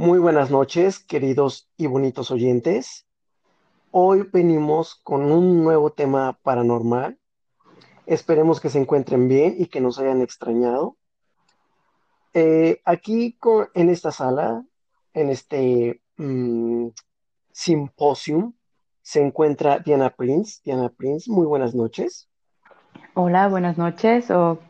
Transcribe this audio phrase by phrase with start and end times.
[0.00, 3.06] Muy buenas noches, queridos y bonitos oyentes.
[3.90, 7.18] Hoy venimos con un nuevo tema paranormal.
[8.06, 10.96] Esperemos que se encuentren bien y que nos hayan extrañado.
[12.32, 13.36] Eh, aquí
[13.74, 14.64] en esta sala,
[15.12, 16.86] en este mm,
[17.52, 18.54] simposium,
[19.02, 20.62] se encuentra Diana Prince.
[20.64, 22.26] Diana Prince, muy buenas noches.
[23.12, 24.30] Hola, buenas noches.
[24.30, 24.60] O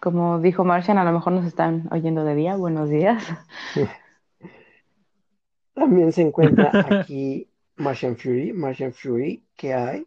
[0.00, 2.56] como dijo Martian, a lo mejor nos están oyendo de día.
[2.56, 3.22] Buenos días.
[5.78, 8.52] También se encuentra aquí Martian Fury.
[8.52, 10.06] Martian Fury, ¿qué hay?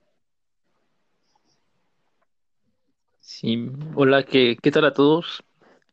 [3.20, 5.44] Sí, hola, ¿qué, qué tal a todos?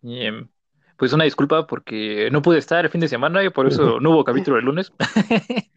[0.02, 0.48] Em,
[0.96, 4.10] pues una disculpa porque no pude estar el fin de semana y por eso no
[4.10, 4.92] hubo capítulo el lunes.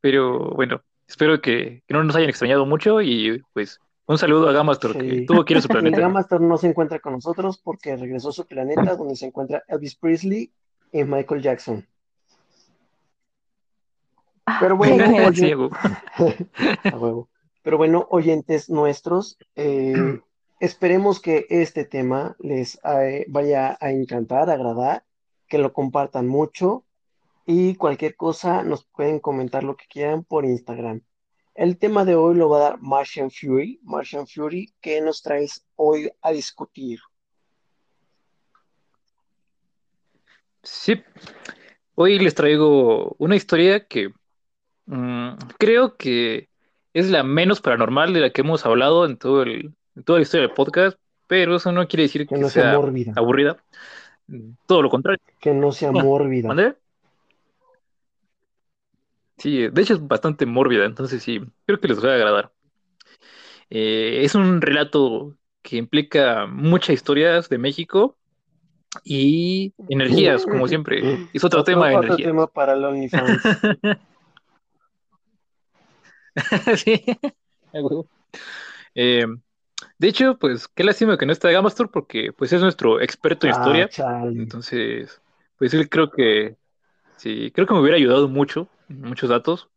[0.00, 4.96] Pero bueno, espero que, no nos hayan extrañado mucho y pues un saludo a Gamastor
[4.96, 5.98] que tuvo que ir a su planeta.
[5.98, 9.96] Gamastor no se encuentra con nosotros porque regresó a su planeta donde se encuentra Elvis
[9.96, 10.52] Presley
[10.92, 11.86] y Michael Jackson.
[14.58, 15.04] Pero bueno,
[17.62, 20.20] Pero bueno, oyentes nuestros, eh,
[20.60, 25.04] esperemos que este tema les eh, vaya a encantar, agradar,
[25.46, 26.84] que lo compartan mucho
[27.44, 31.02] y cualquier cosa nos pueden comentar lo que quieran por Instagram.
[31.54, 33.80] El tema de hoy lo va a dar Martian Fury.
[33.82, 37.00] Martian Fury, ¿qué nos traes hoy a discutir?
[40.62, 41.02] Sí,
[41.94, 44.12] hoy les traigo una historia que
[44.90, 46.48] Mm, creo que
[46.94, 49.72] es la menos paranormal de la que hemos hablado en, todo el,
[50.04, 52.74] toda la historia del podcast, pero eso no quiere decir que, no sea,
[53.14, 53.56] aburrida.
[54.66, 55.20] Todo lo contrario.
[55.40, 56.74] Que no sea mórbida.
[59.36, 62.52] Sí, de hecho es bastante mórbida, entonces sí, creo que les va a agradar.
[63.70, 68.16] Eh, es un relato que implica muchas historias de México
[69.04, 71.28] y energías, como siempre.
[71.32, 73.40] Es otro, tema de otro tema para OnlyFans.
[76.76, 77.04] sí.
[78.94, 79.26] Eh,
[79.98, 83.52] de hecho, pues qué lástima que no está Gamastor porque pues es nuestro experto en
[83.52, 83.90] ah, historia.
[84.24, 85.20] Entonces,
[85.56, 86.56] pues él creo que
[87.16, 89.68] sí, creo que me hubiera ayudado mucho, muchos datos.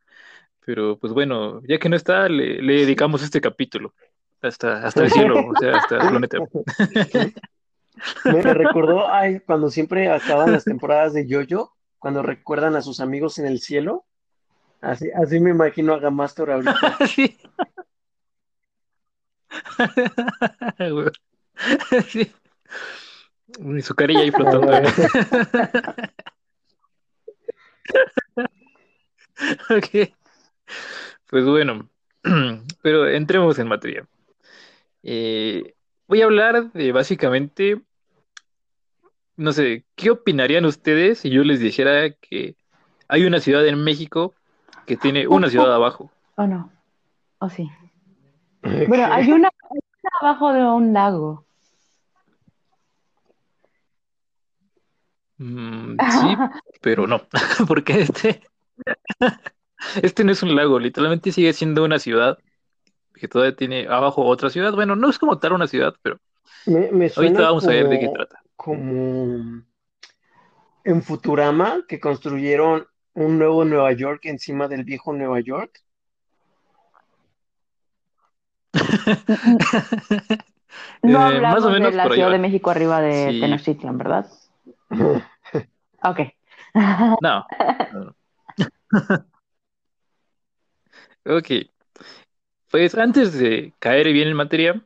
[0.66, 3.94] Pero pues bueno, ya que no está, le, dedicamos este capítulo.
[4.41, 6.38] Hasta, hasta el cielo, o sea, hasta el planeta.
[8.25, 13.40] Me recordó ay, cuando siempre acaban las temporadas de Yoyo, cuando recuerdan a sus amigos
[13.40, 14.06] en el cielo
[14.84, 16.98] Así, así me imagino a Gamastor ahorita.
[17.08, 17.38] sí.
[22.10, 22.32] sí.
[23.60, 24.74] Y su carilla ahí flotando.
[29.70, 30.14] ok.
[31.28, 31.90] Pues bueno,
[32.82, 34.06] pero entremos en materia.
[35.02, 35.76] Eh,
[36.08, 37.82] voy a hablar de básicamente,
[39.38, 42.58] no sé, ¿qué opinarían ustedes si yo les dijera que
[43.08, 44.36] hay una ciudad en México
[44.86, 46.12] que tiene una ciudad abajo.
[46.36, 46.72] ¿O no?
[47.40, 47.70] ¿O sí?
[48.88, 49.50] Bueno, hay una,
[50.22, 51.46] abajo de un lago.
[55.38, 56.38] Mm, sí,
[56.82, 57.22] pero no,
[57.68, 58.42] porque este,
[60.02, 62.38] este no es un lago, literalmente sigue siendo una ciudad
[63.14, 64.74] que todavía tiene abajo otra ciudad.
[64.74, 66.20] Bueno, no es como tal una ciudad, pero
[66.66, 68.42] ahorita vamos a ver de qué trata.
[68.56, 69.64] Como
[70.84, 75.81] en Futurama, que construyeron un nuevo Nueva York encima del viejo Nueva York.
[81.03, 84.25] no eh, hablamos de la Ciudad de México arriba de Tenochtitlan, ¿verdad?
[86.03, 86.19] ok.
[87.22, 87.46] no.
[91.25, 91.50] ok.
[92.72, 94.84] Pues antes de caer bien en materia,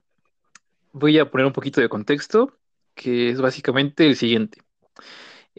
[0.92, 2.58] voy a poner un poquito de contexto,
[2.94, 4.60] que es básicamente el siguiente.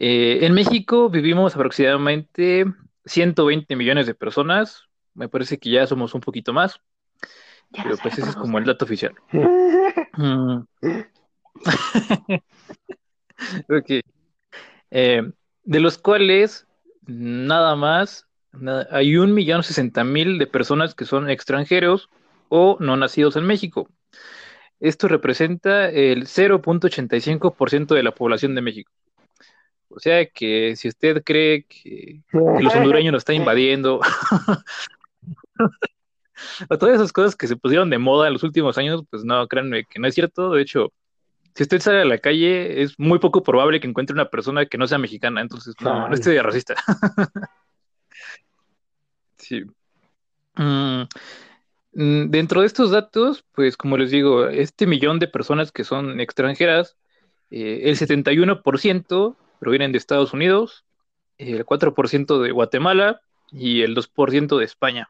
[0.01, 2.63] Eh, en México vivimos aproximadamente
[3.03, 4.83] 120 millones de personas.
[5.13, 6.79] Me parece que ya somos un poquito más.
[7.71, 9.13] pero pues ese es como el dato oficial.
[10.17, 10.63] Mm.
[13.69, 14.01] ok.
[14.91, 15.31] Eh,
[15.63, 16.67] de los cuales
[17.05, 18.27] nada más
[18.91, 22.09] hay un millón sesenta mil de personas que son extranjeros
[22.49, 23.87] o no nacidos en México.
[24.79, 28.91] Esto representa el 0.85% de la población de México.
[29.89, 33.99] O sea que si usted cree que, los hondureños nos están invadiendo,
[36.69, 39.47] o todas esas cosas que se pusieron de moda en los últimos años, pues no,
[39.47, 40.51] créanme que no es cierto.
[40.51, 40.93] De hecho,
[41.55, 44.77] si usted sale a la calle, es muy poco probable que encuentre una persona que
[44.77, 46.75] no sea mexicana, entonces no, no esté racista.
[49.37, 49.63] sí.
[50.55, 51.03] Mm,
[51.93, 56.19] mm, dentro de estos datos, pues como les digo, este millón de personas que son
[56.19, 56.95] extranjeras,
[57.49, 60.85] eh, el 71% provienen de Estados Unidos,
[61.37, 63.21] el 4% de Guatemala
[63.51, 65.09] y el 2% de España.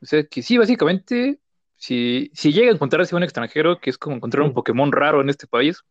[0.00, 1.38] O sea que sí, básicamente,
[1.76, 5.28] si, si llega a encontrarse un extranjero, que es como encontrar un Pokémon raro en
[5.28, 5.84] este país,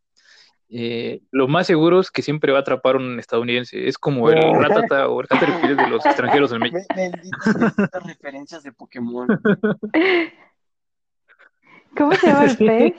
[0.69, 3.87] eh, lo más seguro es que siempre va a atrapar un estadounidense.
[3.87, 6.79] Es como el Ratata o el Caterpillar de los extranjeros en México.
[6.95, 7.55] Benditas,
[8.05, 9.27] referencias de Pokémon.
[11.97, 12.95] ¿Cómo se llama el pez?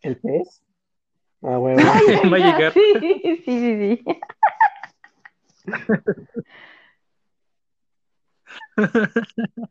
[0.00, 0.62] ¿El pez?
[1.44, 1.82] Ah, bueno.
[2.72, 4.04] Sí, sí, sí, sí.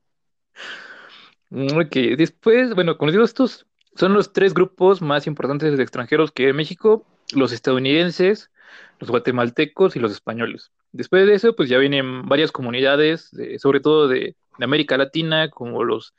[1.51, 3.65] ok, después, bueno, como digo, estos
[3.95, 8.51] son los tres grupos más importantes de extranjeros que hay en México, los estadounidenses,
[8.99, 10.71] los guatemaltecos y los españoles.
[10.91, 16.13] Después de eso, pues ya vienen varias comunidades, sobre todo de, América Latina, como los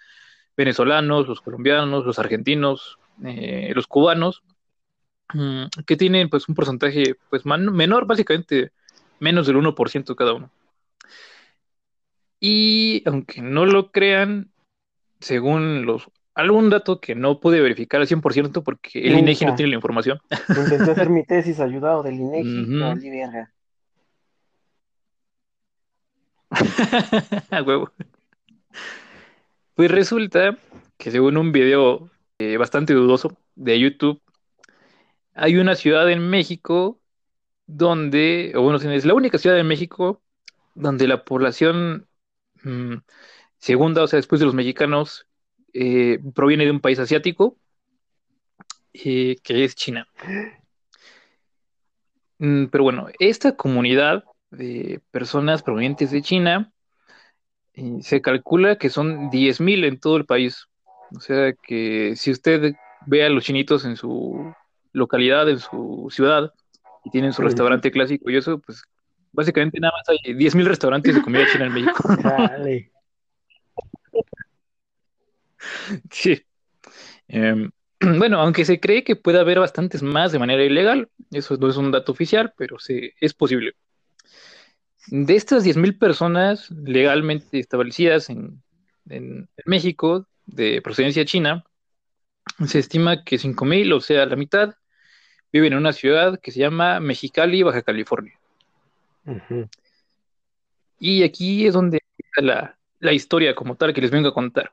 [0.57, 4.43] venezolanos, los colombianos, los argentinos, eh, los cubanos,
[5.87, 8.73] que tienen pues un porcentaje pues menor, básicamente
[9.21, 10.51] menos del 1% cada uno.
[12.41, 14.51] Y aunque no lo crean,
[15.21, 19.71] según los algún dato que no pude verificar al 100% porque el INEGI no tiene
[19.71, 20.21] la información.
[20.49, 23.47] Intenté hacer mi tesis ayudado del INEGI, uh
[27.51, 27.91] A huevo.
[29.75, 30.57] Pues resulta
[30.97, 34.21] que según un video eh, bastante dudoso de YouTube,
[35.35, 37.01] hay una ciudad en México
[37.67, 40.23] donde, o bueno, es la única ciudad en México
[40.75, 42.09] donde la población
[42.63, 42.97] mm,
[43.59, 45.27] segunda, o sea, después de los mexicanos,
[45.73, 47.59] eh, proviene de un país asiático,
[48.93, 50.07] eh, que es China.
[52.39, 56.73] Mm, pero bueno, esta comunidad de personas provenientes de China
[57.75, 60.67] eh, se calcula que son 10.000 en todo el país.
[61.17, 62.75] O sea que si usted
[63.07, 64.55] ve a los chinitos en su
[64.95, 66.55] localidad, en su ciudad,
[67.05, 68.83] y tienen su restaurante clásico y eso, pues
[69.33, 72.03] básicamente nada más hay 10.000 restaurantes de comida china en México.
[76.11, 76.43] Sí.
[77.29, 77.71] Em,
[78.19, 81.77] bueno, aunque se cree que puede haber bastantes más de manera ilegal, eso no es
[81.77, 83.73] un dato oficial, pero sí, es posible.
[85.09, 88.63] De estas 10.000 personas legalmente establecidas en,
[89.67, 91.63] México de procedencia china,
[92.67, 94.77] se estima que 5.000, o sea, la mitad,
[95.55, 98.37] viven en una ciudad que se llama Mexicali, Baja California.
[100.99, 104.73] Y aquí es donde está la, la historia como tal que les vengo a contar.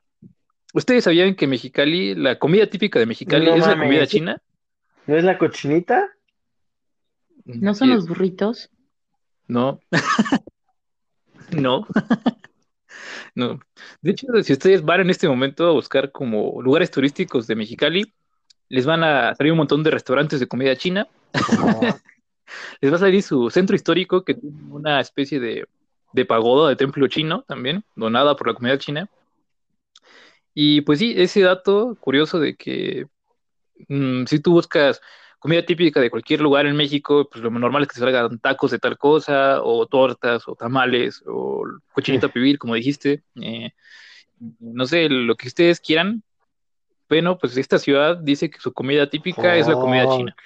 [0.74, 4.42] ¿Ustedes sabían que Mexicali, la comida típica de Mexicali es la comida china?
[5.06, 6.10] ¿No es la cochinita?
[7.44, 8.68] ¿No son los burritos?
[9.46, 9.78] No.
[11.52, 11.86] no.
[13.36, 13.60] no.
[14.00, 18.12] De hecho, si ustedes van en este momento a buscar como lugares turísticos de Mexicali,
[18.72, 21.06] les van a salir un montón de restaurantes de comida china.
[22.80, 25.66] les va a salir su centro histórico, que tiene una especie de,
[26.14, 29.10] de pagoda, de templo chino también, donada por la comunidad china.
[30.54, 33.08] Y pues sí, ese dato curioso de que
[33.88, 35.02] mm, si tú buscas
[35.38, 38.78] comida típica de cualquier lugar en México, pues lo normal es que salgan tacos de
[38.78, 43.22] tal cosa, o tortas, o tamales, o cochinita pibil, como dijiste.
[43.34, 43.72] Eh,
[44.60, 46.22] no sé, lo que ustedes quieran.
[47.08, 50.36] Bueno, pues esta ciudad dice que su comida típica es la comida china.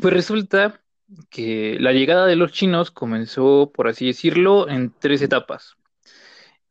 [0.00, 0.80] Pues resulta
[1.28, 5.76] que la llegada de los chinos comenzó, por así decirlo, en tres etapas.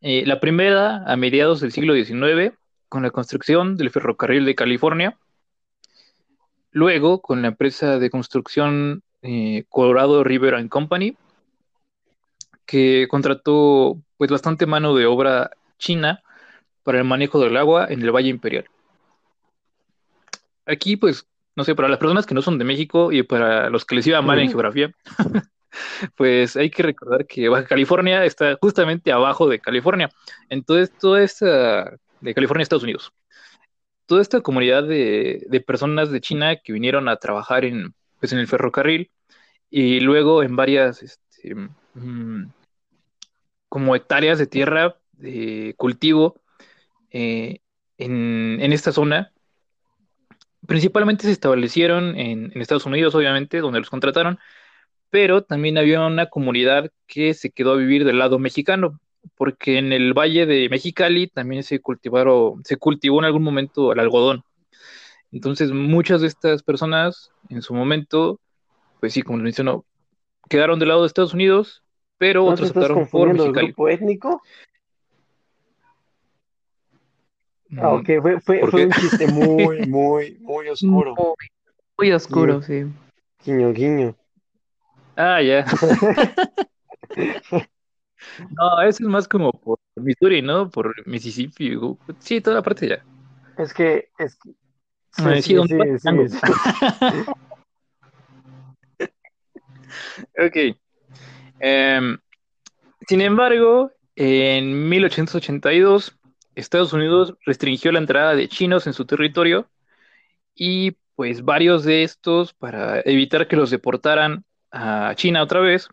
[0.01, 5.17] Eh, la primera, a mediados del siglo XIX, con la construcción del ferrocarril de California.
[6.71, 11.17] Luego, con la empresa de construcción eh, Colorado River and Company,
[12.65, 16.21] que contrató pues bastante mano de obra china
[16.83, 18.65] para el manejo del agua en el Valle Imperial.
[20.65, 23.85] Aquí, pues, no sé, para las personas que no son de México y para los
[23.85, 24.91] que les iba mal en geografía,
[26.17, 30.09] pues hay que recordar que Baja California está justamente abajo de California.
[30.49, 33.13] Entonces, toda esta, de California, Estados Unidos,
[34.05, 38.47] toda esta comunidad de, personas de China que vinieron a trabajar en, pues, en el
[38.47, 39.11] ferrocarril
[39.69, 41.55] y luego en varias, este,
[41.93, 42.47] mm,
[43.69, 46.41] como hectáreas de tierra de cultivo
[47.11, 47.59] eh,
[47.97, 49.31] en, en esta zona,
[50.69, 54.39] principalmente se establecieron en, Estados Unidos, obviamente, donde los contrataron,
[55.09, 58.99] pero también había una comunidad que se quedó a vivir del lado mexicano,
[59.35, 63.99] porque en el valle de Mexicali también se cultivaron, se cultivó en algún momento el
[63.99, 64.43] algodón.
[65.31, 68.39] Entonces, muchas de estas personas en su momento,
[68.99, 69.85] pues sí, como lo mencionó,
[70.49, 71.83] quedaron del lado de Estados Unidos,
[72.19, 73.67] pero otros optaron por Mexicali.
[73.67, 74.43] El grupo étnico?
[77.77, 81.15] Ah, ok, fue, fue, un chiste muy, muy, muy oscuro.
[81.97, 82.83] Muy oscuro, sí.
[83.45, 84.17] Guiño, guiño.
[85.15, 85.65] Ah, ya.
[88.51, 90.69] no, eso es más como por Missouri, ¿no?
[90.69, 91.77] Por Mississippi.
[92.19, 93.01] Sí, toda la parte ya.
[93.57, 94.49] Es que, es que...
[95.11, 95.55] Sí, sí,
[95.99, 96.09] sí,
[100.37, 100.77] ok.
[101.59, 102.17] Em,
[103.07, 106.17] sin embargo, en 1882,
[106.55, 109.69] Estados Unidos restringió la entrada de chinos en su territorio
[110.55, 115.89] y pues varios de estos, para evitar que los deportaran a China otra vez,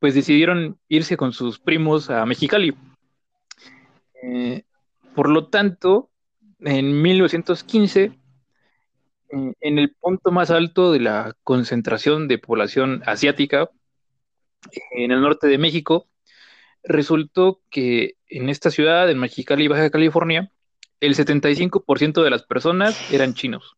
[0.00, 2.74] pues decidieron irse con sus primos a Mexicali.
[4.22, 4.64] Eh,
[5.14, 6.10] por lo tanto,
[6.60, 8.18] en 1915,
[9.30, 13.70] en el punto más alto de la concentración de población asiática,
[14.92, 16.08] en el norte de México,
[16.82, 20.50] resultó que en esta ciudad, en Mexicali, Baja California,
[21.00, 23.76] el 75% de las personas eran chinos.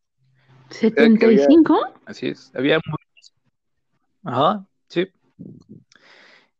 [0.69, 1.93] ¿75?
[2.05, 3.33] así es, había muchos.
[4.23, 5.07] Ajá, sí.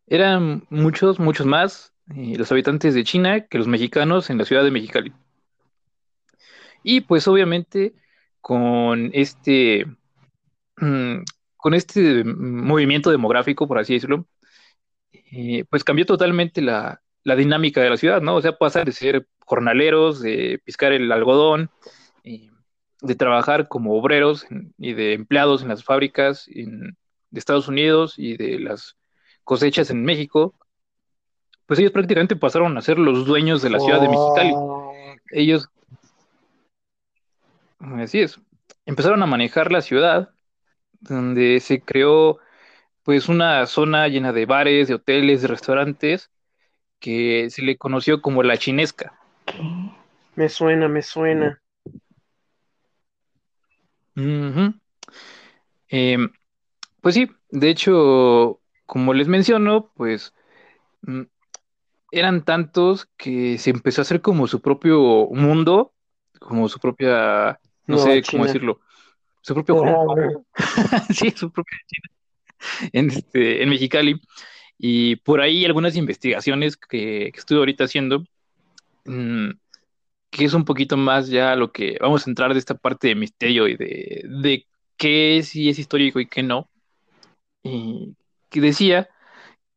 [0.07, 4.63] Eran muchos, muchos más eh, los habitantes de China que los mexicanos en la ciudad
[4.63, 5.13] de Mexicali.
[6.83, 7.93] Y pues obviamente
[8.41, 9.85] con este,
[10.77, 11.19] mm,
[11.61, 14.25] con este movimiento demográfico, por así decirlo,
[15.31, 18.35] eh, pues cambió totalmente la, la, dinámica de la ciudad, ¿no?
[18.35, 21.69] O sea, pasar de ser jornaleros, de piscar el algodón,
[22.23, 22.49] eh,
[23.01, 24.47] de trabajar como obreros
[24.79, 26.95] y de empleados en las fábricas de
[27.31, 28.97] Estados Unidos y de las
[29.43, 30.55] cosechas en México,
[31.67, 34.53] pues ellos prácticamente pasaron a ser los dueños de la ciudad de Mexicali.
[35.31, 35.69] Ellos,
[37.79, 38.39] así es,
[38.87, 40.31] empezaron a manejar la ciudad,
[41.01, 42.39] donde se creó
[43.03, 46.29] pues una zona llena de bares, de hoteles, de restaurantes,
[46.99, 49.19] que se le conoció como la chinesca.
[50.35, 51.61] Me suena, me suena.
[55.89, 56.31] Em,
[57.01, 60.33] pues sí, de hecho, como les menciono, pues
[61.01, 61.23] mm,
[62.11, 65.93] eran tantos que se empezó a hacer como su propio mundo,
[66.39, 68.79] como su propia, no, sé cómo decirlo,
[69.41, 70.45] su propio juego.
[71.13, 72.11] sí, su propia China
[72.93, 74.21] en, este, en Mexicali.
[74.77, 78.23] Y por ahí algunas investigaciones que, que estuve ahorita haciendo,
[79.05, 79.51] mm,
[80.29, 83.15] que es un poquito más ya lo que vamos a entrar de esta parte de
[83.15, 84.65] misterio y de, de
[84.97, 86.69] qué sí es histórico y qué no.
[87.63, 88.15] Y
[88.49, 89.09] que decía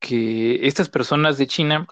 [0.00, 1.86] que estas personas de China,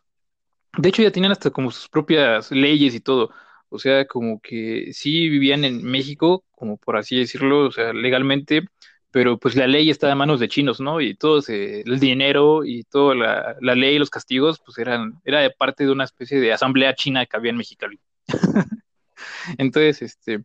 [0.79, 3.31] de hecho ya tenían hasta como sus propias leyes y todo.
[3.73, 8.67] O sea, como que sí vivían en México, como por así decirlo, o sea, legalmente,
[9.11, 11.01] pero pues la ley estaba en manos de chinos, ¿no?
[11.01, 15.41] Y todo el dinero y toda la, la, ley y los castigos, pues eran, era
[15.41, 17.99] de parte de una especie de asamblea china que había en Mexicali.
[19.59, 20.45] Entonces, este,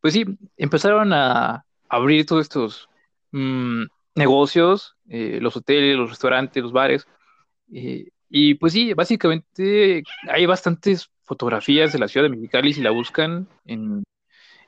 [0.00, 0.24] pues sí,
[0.56, 2.88] empezaron a abrir todos estos
[3.32, 3.84] mm,
[4.14, 7.06] negocios, eh, los hoteles, los restaurantes, los bares.
[7.72, 12.90] Eh, y pues sí, básicamente hay bastantes fotografías de la ciudad de Mexicali si la
[12.90, 14.04] buscan en,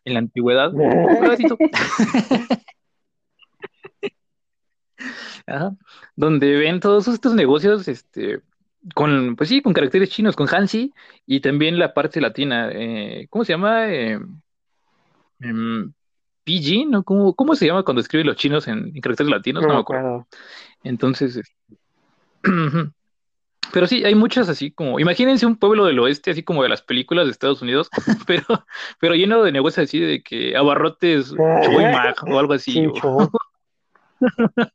[0.05, 0.73] en la antigüedad.
[6.17, 8.41] donde ven todos estos negocios, este,
[8.95, 10.93] con, pues sí, con caracteres chinos, con Hansi
[11.27, 12.71] y también la parte latina.
[12.73, 13.89] Eh, ¿Cómo se llama?
[13.93, 14.19] Eh,
[15.41, 15.93] em,
[16.45, 17.03] PG, ¿no?
[17.03, 19.63] ¿Cómo, ¿Cómo, se llama cuando escriben los chinos en, caracteres latinos?
[19.65, 20.27] No, me acuerdo.
[20.85, 21.41] Entonces,
[23.73, 26.83] pero sí, hay muchas así como, imagínense un pueblo del oeste, así como de las
[26.83, 27.89] películas de Estados Unidos,
[28.27, 28.45] pero,
[29.01, 32.87] pero lleno de negocios así de que abarrotes o algo así.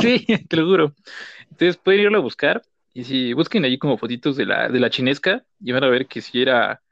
[0.00, 0.94] sí, te lo juro.
[1.50, 2.62] Entonces pueden irlo a buscar
[2.92, 6.06] y si busquen ahí como fotitos de la, de la chinesca y van a ver
[6.06, 6.82] que si era,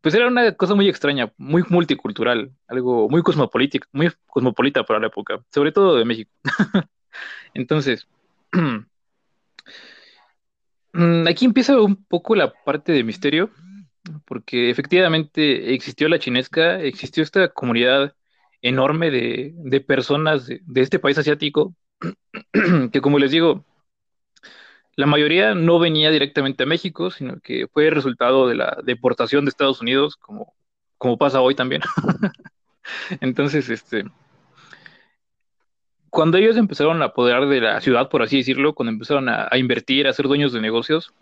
[0.00, 5.06] pues era una cosa muy extraña, muy multicultural, algo muy cosmopolita, muy cosmopolita para la
[5.06, 6.30] época, sobre todo de México.
[7.54, 8.08] Entonces,
[11.28, 13.50] aquí empieza un poco la parte de misterio,
[14.26, 18.14] porque efectivamente existió la chinesca, existió esta comunidad
[18.62, 21.74] enorme de, de personas de, de este país asiático,
[22.92, 23.64] que como les digo,
[24.96, 29.44] la mayoría no venía directamente a México, sino que fue el resultado de la deportación
[29.44, 30.54] de Estados Unidos, como,
[30.98, 31.82] como pasa hoy también.
[33.20, 34.04] Entonces, este,
[36.10, 40.06] cuando ellos empezaron a apoderar de la ciudad, por así decirlo, cuando empezaron a, invertir,
[40.06, 41.12] a ser dueños de negocios,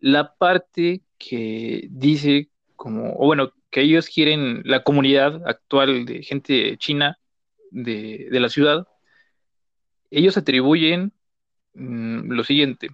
[0.00, 6.76] la parte que dice como, o bueno, que ellos quieren la comunidad actual de gente
[6.78, 7.18] china
[7.70, 8.86] de, la ciudad,
[10.10, 11.12] ellos atribuyen
[11.74, 12.90] Mm, lo siguiente.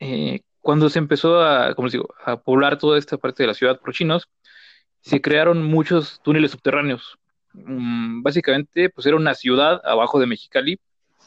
[0.00, 1.88] Eh, cuando se empezó a, como
[2.24, 4.28] a poblar toda esta parte de la ciudad por chinos,
[5.02, 7.18] se crearon muchos túneles subterráneos
[7.54, 10.78] mm, básicamente, pues era una ciudad abajo de Mexicali,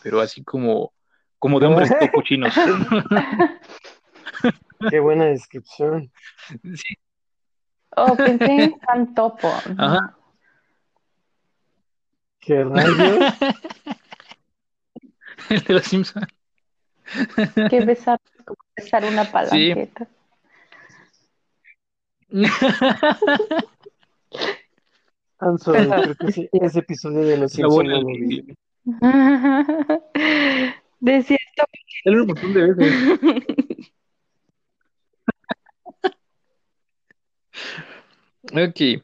[0.04, 0.94] pero así como,
[1.40, 2.54] como de hombres cochinos.
[4.90, 6.12] Qué buena descripción.
[6.76, 6.96] Sí.
[7.98, 9.52] Oh, pensé en San Topo.
[9.78, 10.16] Ajá.
[12.40, 13.34] ¿Qué rayos?
[15.50, 16.28] El de los Simpsons.
[17.70, 18.20] Qué besar,
[18.76, 20.08] besar una palanqueta.
[22.30, 22.46] Sí.
[25.38, 28.56] Creo que ese, episodio de los Simpsons no lo vi.
[31.10, 31.68] Esto.
[32.06, 32.94] un montón de veces.
[38.54, 39.04] ok.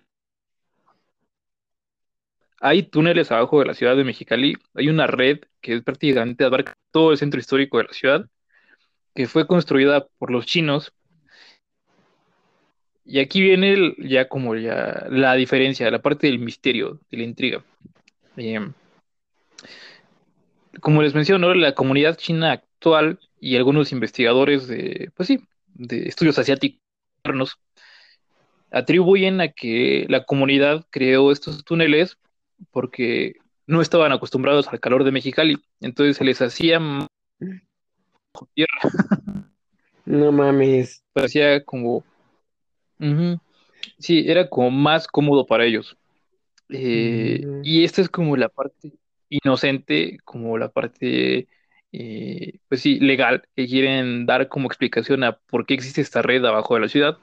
[2.61, 4.55] Hay túneles abajo de la ciudad de Mexicali.
[4.73, 8.25] Hay una red que es prácticamente abarca todo el centro histórico de la ciudad,
[9.13, 10.93] que fue construida por los chinos.
[13.05, 17.63] Y aquí viene ya como ya la diferencia, la parte del misterio, de la intriga.
[18.37, 18.73] Em,
[20.79, 25.39] como les menciono, la comunidad china actual y algunos investigadores de, pues sí,
[25.73, 26.79] de estudios asiáticos
[28.71, 32.17] atribuyen a que la comunidad creó estos túneles
[32.71, 33.35] porque
[33.67, 36.79] no estaban acostumbrados al calor de Mexicali, entonces se les hacía
[38.53, 38.79] tierra.
[40.05, 41.03] No mames.
[41.13, 42.03] Parecía como...
[43.97, 45.97] Sí, era como más cómodo para ellos.
[46.69, 48.93] Eh, y esta es como la parte
[49.29, 51.47] inocente, como la parte,
[51.91, 56.43] eh, pues sí, legal, que quieren dar como explicación a por qué existe esta red
[56.45, 57.17] abajo de la ciudad.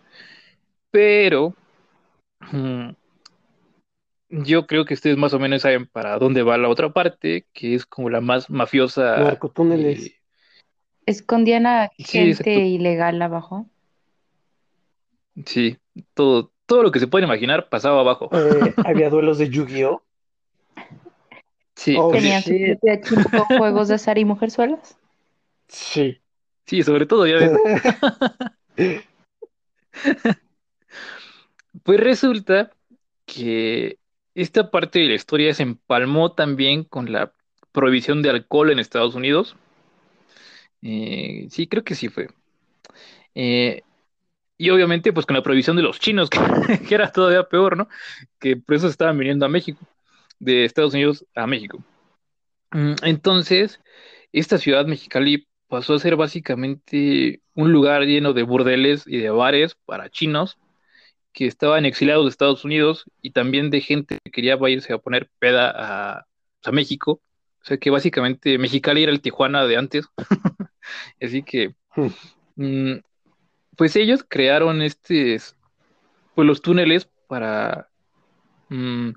[0.90, 1.54] Pero
[2.52, 2.90] mm,
[4.30, 7.74] yo creo que ustedes más o menos saben para dónde va la otra parte, que
[7.74, 9.18] es como la más mafiosa.
[9.18, 10.06] Narcotúneles.
[10.06, 10.16] Eh,
[11.06, 13.66] ¿Escondían a gente ilegal abajo?
[15.46, 15.78] Sí,
[16.14, 18.30] todo, todo lo que se puede imaginar pasaba abajo.
[18.32, 20.02] Eh, ¿Había duelos de Yu-Gi-Oh?
[21.74, 21.96] Sí.
[21.98, 23.00] Oh, ¿Tenían propia
[23.46, 24.98] juegos de azar y mujerzuelas?
[25.68, 26.20] Sí.
[26.66, 27.50] Sí, sobre todo, ya ves.
[31.82, 32.70] pues resulta
[33.24, 33.98] que
[34.34, 37.32] esta parte de la historia se empalmó también con la
[37.72, 39.56] prohibición de alcohol en Estados Unidos.
[40.82, 42.28] Eh, sí, creo que sí fue.
[43.34, 43.82] Eh,
[44.60, 46.28] y obviamente, pues con la prohibición de los chinos,
[46.86, 47.88] que, era todavía peor, ¿no?
[48.38, 49.80] Que por eso estaban viniendo a México,
[50.38, 51.82] de Estados Unidos a México.
[52.70, 53.80] Mm, entonces,
[54.32, 59.76] esta ciudad mexicali pasó a ser básicamente un lugar lleno de burdeles y de bares
[59.86, 60.58] para chinos
[61.32, 65.30] que estaban exiliados de Estados Unidos y también de gente que quería irse a poner
[65.38, 66.26] peda a,
[66.62, 67.22] pues, México.
[67.62, 70.06] O sea que básicamente Mexicali era el Tijuana de antes.
[71.18, 71.74] Así que,
[72.56, 72.98] mm,
[73.80, 75.56] pues ellos crearon estos,
[76.34, 77.88] pues los túneles para,
[78.68, 79.12] mm,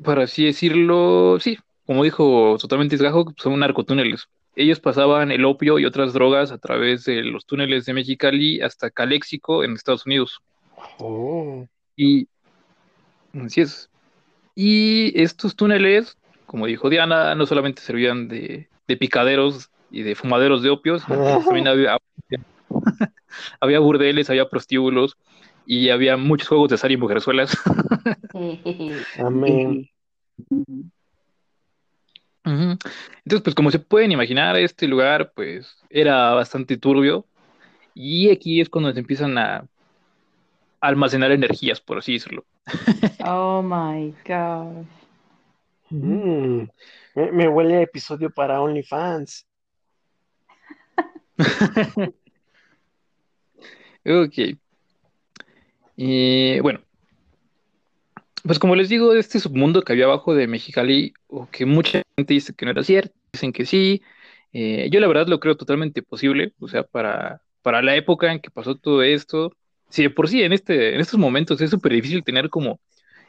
[0.00, 4.28] para así decirlo, sí, como dijo totalmente Isgajo, son narcotúneles.
[4.54, 8.90] Ellos pasaban el opio y otras drogas a través de los túneles de Mexicali hasta
[8.90, 10.40] Caléxico en Estados Unidos.
[10.98, 11.66] Oh.
[11.96, 12.28] Y
[13.44, 13.90] así es.
[14.54, 20.70] Y estos túneles, como dijo Diana, no solamente servían de, picaderos y de fumaderos de
[20.70, 21.02] opios,
[21.44, 21.98] también había,
[23.60, 25.16] había burdeles, había prostíbulos
[25.66, 27.56] y había muchos juegos de azar y mujerzuelas.
[29.18, 29.88] Amén.
[32.44, 37.26] Entonces, pues como se pueden imaginar, este lugar pues era bastante turbio
[37.92, 39.66] y aquí es cuando se empiezan a
[40.80, 42.44] almacenar energías, por así decirlo.
[43.24, 44.86] Oh my God.
[45.90, 46.68] Mm,
[47.14, 49.46] me, huele a episodio para OnlyFans.
[54.06, 54.56] Ok.
[55.96, 56.80] Y bueno,
[58.44, 62.34] pues como les digo, este submundo que había abajo de Mexicali, o que mucha gente
[62.34, 64.02] dice que no era cierto, dicen que sí.
[64.52, 68.40] Eh, yo la verdad lo creo totalmente posible, o sea, para, para la época en
[68.40, 69.52] que pasó todo esto,
[69.88, 72.80] si de por sí en, este, en estos momentos es súper difícil tener como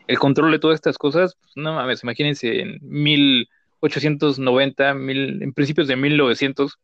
[0.07, 5.87] el control de todas estas cosas, pues no mames, imagínense en 1890, mil, en principios
[5.87, 6.77] de 1900,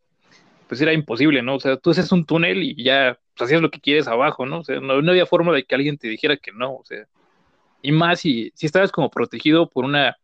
[0.68, 1.56] pues era imposible, ¿no?
[1.56, 4.60] O sea, tú haces un túnel y ya pues, hacías lo que quieres abajo, ¿no?
[4.60, 7.06] O sea, no, había forma de que alguien te dijera que no, o sea,
[7.82, 10.18] y más si, si estabas como protegido por una,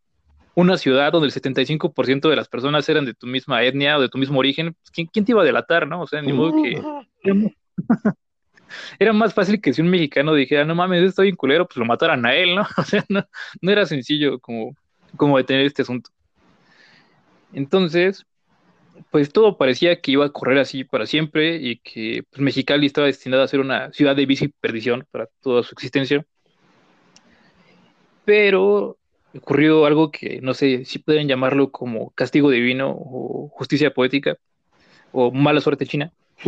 [0.56, 4.10] una ciudad donde el 75% de las personas eran de tu misma etnia o de
[4.10, 6.02] tu mismo origen, pues, ¿quién, ¿quién, te iba a delatar, no?
[6.02, 6.82] O sea, ni modo que...
[9.00, 11.86] era más fácil que si un mexicano dijera, no mames, estoy bien culero, pues lo
[11.86, 12.68] mataran a él, ¿no?
[12.78, 13.26] O sea, no,
[13.62, 14.76] era sencillo como,
[15.16, 16.12] como detener este asunto.
[17.54, 18.26] Entonces,
[19.12, 23.08] pues todo parecía que iba a correr así para siempre y que pues, Mexicali estaba
[23.08, 26.26] destinada a ser una ciudad de bici perdición para toda su existencia.
[28.26, 28.98] Pero
[29.36, 34.38] ocurrió algo que no sé si pueden llamarlo como castigo divino o justicia poética
[35.12, 36.12] o mala suerte china.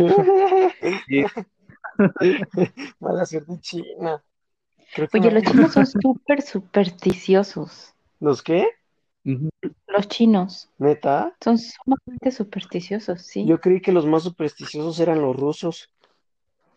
[3.00, 4.22] mala suerte china.
[5.12, 7.94] Oye, los chinos son súper supersticiosos.
[8.20, 8.68] ¿Los qué?
[9.24, 10.68] Los chinos.
[10.78, 11.34] ¿Neta?
[11.42, 13.44] Son sumamente supersticiosos, sí.
[13.44, 15.90] Yo creí que los más supersticiosos eran los rusos.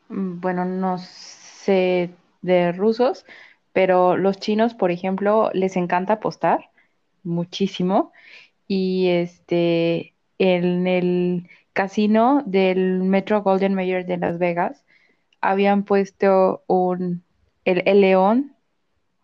[0.10, 3.26] Mm, bueno, no sé de rusos,
[3.74, 6.70] pero los chinos, por ejemplo, les encanta apostar
[7.24, 8.12] muchísimo.
[8.68, 14.86] Y este, en el casino del Metro Golden Mayer de Las Vegas,
[15.42, 17.24] habían puesto un,
[17.66, 18.56] el, león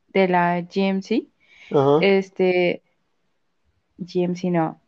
[0.10, 1.28] de la GMC.
[2.02, 2.82] Este,
[4.02, 4.82] GMC no,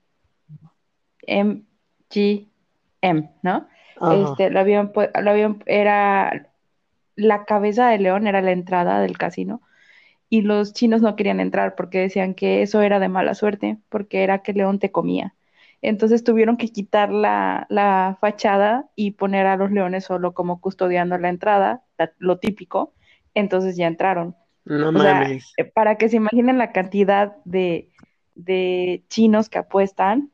[1.28, 3.68] MGM, ¿no?
[4.12, 6.50] Este, lo habían, lo habían, era
[7.16, 9.62] la cabeza del león, era la entrada del casino,
[10.30, 14.24] y los chinos no querían entrar porque decían que eso era de mala suerte, porque
[14.24, 15.36] era que el león te comía.
[15.82, 21.18] Entonces tuvieron que quitar la, la fachada y poner a los leones solo como custodiando
[21.18, 21.84] la entrada,
[22.18, 22.94] lo típico,
[23.34, 24.36] entonces ya entraron.
[24.66, 25.54] No mames.
[25.58, 27.92] Eh, para que se imaginen la cantidad de,
[28.36, 30.32] de chinos que apuestan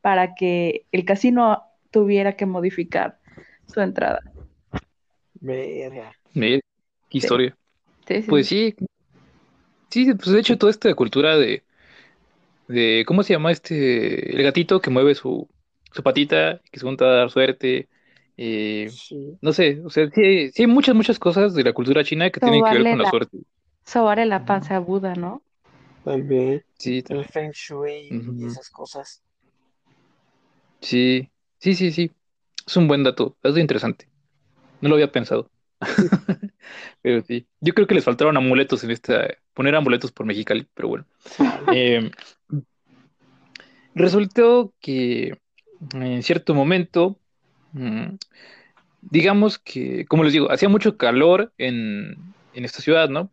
[0.00, 3.18] para que el casino tuviera que modificar
[3.66, 4.20] su entrada.
[5.40, 6.12] Verga.
[6.34, 6.60] qué
[7.12, 7.56] historia.
[8.28, 8.74] pues sí.
[9.90, 11.64] Sí, pues de hecho toda esta cultura de,
[12.68, 14.36] de ¿cómo se llama este?
[14.36, 15.48] El gatito que mueve su,
[15.92, 17.88] su patita, que se junta a dar suerte.
[18.36, 18.88] Eh,
[19.42, 22.40] no sé, o sea, sí, sí, hay muchas, muchas cosas de la cultura china que
[22.40, 23.38] tienen que ver con la, suerte.
[23.84, 25.42] Sobarle la panza a Buda, ¿no?
[26.04, 26.64] También.
[26.78, 29.22] Sí, El Feng Shui y esas cosas.
[30.80, 32.10] Sí, sí, sí, sí.
[32.66, 34.08] Es un buen dato, es interesante.
[34.80, 35.50] No lo había pensado.
[37.02, 37.46] pero sí.
[37.60, 39.28] Yo creo que les faltaron amuletos en esta.
[39.54, 41.04] Poner amuletos por Mexicali, pero bueno.
[41.72, 42.10] Em,
[43.94, 45.38] resultó que
[45.92, 47.18] en cierto momento.
[47.72, 48.16] Mm,
[49.02, 52.16] digamos que, como les digo, hacía mucho calor en,
[52.54, 53.30] en esta ciudad, ¿no?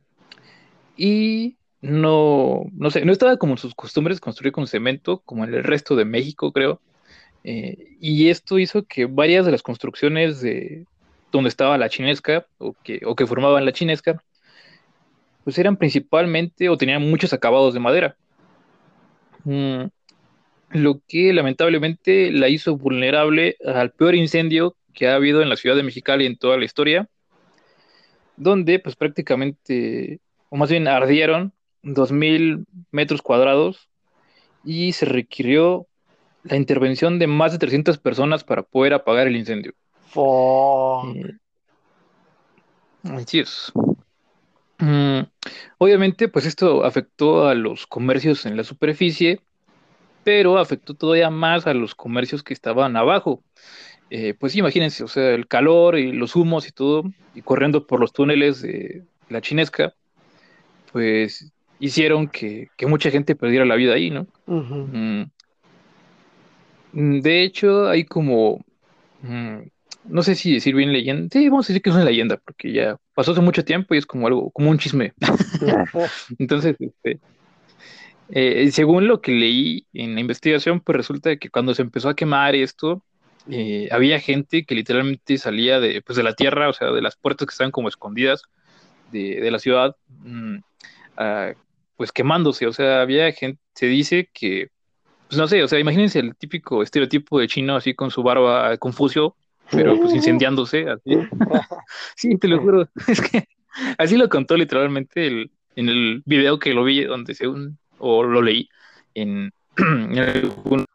[0.95, 5.53] Y no, no sé, no estaba como en sus costumbres construir con cemento, como en
[5.53, 6.81] el resto de México, creo.
[7.43, 10.85] Eh, y esto hizo que varias de las construcciones de
[11.31, 14.23] donde estaba la chinesca o que, o que formaban la chinesca,
[15.43, 18.17] pues eran principalmente o tenían muchos acabados de madera.
[19.43, 19.85] Mm,
[20.71, 25.75] lo que lamentablemente la hizo vulnerable al peor incendio que ha habido en la ciudad
[25.75, 27.07] de Mexicali en toda la historia,
[28.35, 31.53] donde pues prácticamente, o más bien ardieron
[31.93, 33.89] 2.000 metros cuadrados
[34.63, 35.87] y se requirió
[36.43, 39.73] la intervención de más de 300 personas para poder apagar el incendio.
[43.03, 43.71] Así es.
[44.79, 45.21] Mm,
[45.77, 49.41] obviamente, pues esto afectó a los comercios en la superficie,
[50.23, 53.43] pero afectó todavía más a los comercios que estaban abajo.
[54.09, 57.99] Eh, pues imagínense, o sea, el calor y los humos y todo, y corriendo por
[57.99, 59.93] los túneles de la chinesca,
[60.91, 64.27] pues hicieron que, mucha gente perdiera la vida ahí, ¿no?
[66.93, 68.63] Mm, de hecho, hay como,
[69.21, 69.57] mm,
[70.05, 72.71] no sé si decir bien leyenda, sí, vamos a decir que es una leyenda, porque
[72.71, 75.13] ya pasó hace mucho tiempo y es como algo, como un chisme.
[76.39, 77.19] Entonces, este,
[78.29, 82.15] eh, según lo que leí en la investigación, pues resulta que cuando se empezó a
[82.15, 83.03] quemar esto,
[83.49, 87.15] eh, había gente que literalmente salía de, pues de la tierra, o sea, de las
[87.15, 88.41] puertas que estaban como escondidas
[89.11, 90.57] de, la ciudad, mm,
[91.97, 94.69] pues quemándose, o sea, había gente, se dice que
[95.27, 98.77] pues no sé, o sea, imagínense el típico estereotipo de chino así con su barba
[98.77, 99.35] Confucio,
[99.71, 101.17] pero pues incendiándose, así.
[102.15, 103.47] sí, te lo juro, es que
[103.97, 108.41] así lo contó literalmente el, en el video que lo vi, donde según, o lo
[108.41, 108.69] leí,
[109.15, 110.85] en, algún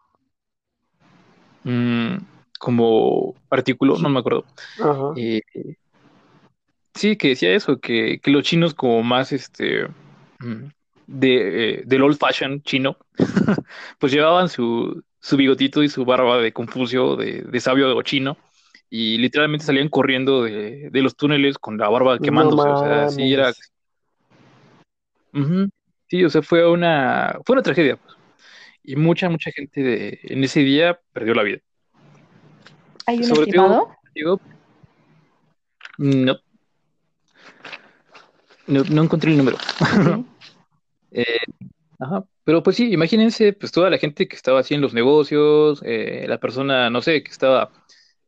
[1.64, 2.16] mm,
[2.58, 4.46] como artículo, no me acuerdo.
[5.16, 5.42] Eh,
[6.94, 9.88] sí, que decía eso, que, que, los chinos como más, este,
[10.40, 10.68] mm,
[11.12, 12.96] de, eh, del old fashion chino,
[13.98, 18.38] pues llevaban su, su, bigotito y su barba de Confucio, de, de sabio chino,
[18.88, 22.68] y literalmente salían corriendo de, de, los túneles con la barba quemándose.
[22.68, 23.52] o sea, sí era.
[26.08, 27.96] Sí, o sea, fue una, fue una tragedia.
[27.96, 28.16] Pues.
[28.84, 31.58] Y mucha, mucha gente de, en ese día perdió la vida.
[33.06, 33.88] ¿Hay un Sobre estimado?
[35.98, 36.38] no.
[38.66, 38.84] no.
[38.84, 39.02] no.
[39.02, 39.56] encontré el número.
[41.12, 41.24] Eh,
[41.98, 45.82] ajá, pero pues sí, imagínense, pues toda la gente que estaba así en los negocios,
[45.84, 47.70] eh, la persona, no sé, que estaba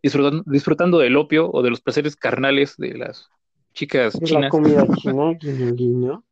[0.03, 3.31] disfrutando, disfrutando del opio o de los placeres carnales de las
[3.73, 4.43] chicas chinas.
[4.45, 6.25] La comida china, guiño, guiño.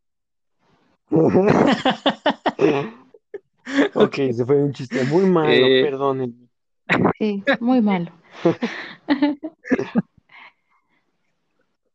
[3.94, 6.48] ok, se fue un chiste muy malo, Eh, perdónenme.
[7.18, 8.10] Sí, muy malo.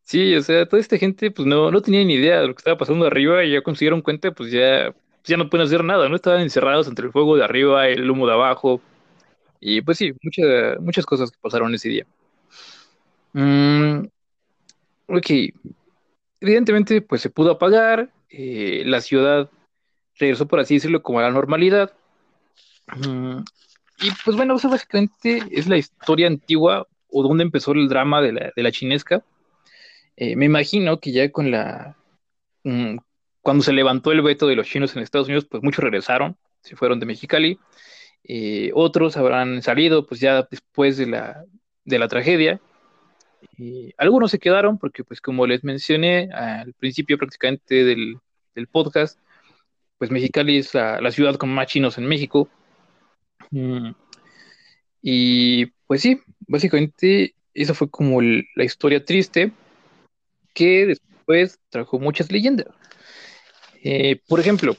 [0.07, 2.59] Sí, o sea, toda esta gente pues no, no tenía ni idea de lo que
[2.59, 6.15] estaba pasando arriba y ya dieron cuenta pues ya, ya no pueden hacer nada, ¿no?
[6.15, 8.79] Estaban encerrados entre el fuego de arriba, el humo de abajo
[9.59, 12.05] y pues sí, muchas muchas cosas que pasaron ese día.
[13.33, 14.05] Mm,
[15.07, 15.29] ok,
[16.39, 19.49] evidentemente pues se pudo apagar, eh, la ciudad
[20.17, 21.91] regresó por así decirlo como a la normalidad.
[22.95, 23.39] Mm,
[23.99, 28.31] y pues bueno, eso básicamente es la historia antigua o donde empezó el drama de
[28.31, 29.21] la, de la chinesca.
[30.17, 31.95] Eh, me imagino que ya con la,
[32.63, 32.97] mm,
[33.41, 36.75] cuando se levantó el veto de los chinos en Estados Unidos, pues muchos regresaron, se
[36.75, 37.59] fueron de Mexicali,
[38.23, 41.45] eh, otros habrán salido pues ya después de la,
[41.85, 42.59] de la tragedia,
[43.57, 48.17] y algunos se quedaron porque pues como les mencioné al principio prácticamente del,
[48.55, 49.19] del podcast,
[49.99, 52.49] pues Mexicali es la, ciudad con más chinos en México.
[53.51, 53.91] Mm,
[55.01, 59.51] y pues sí, básicamente esa fue como la historia triste
[60.57, 62.65] que después trajo muchas leyendas.
[63.83, 64.75] Eh, por ejemplo,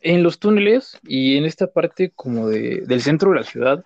[0.00, 3.84] en los túneles y en esta parte como de, del centro de la ciudad,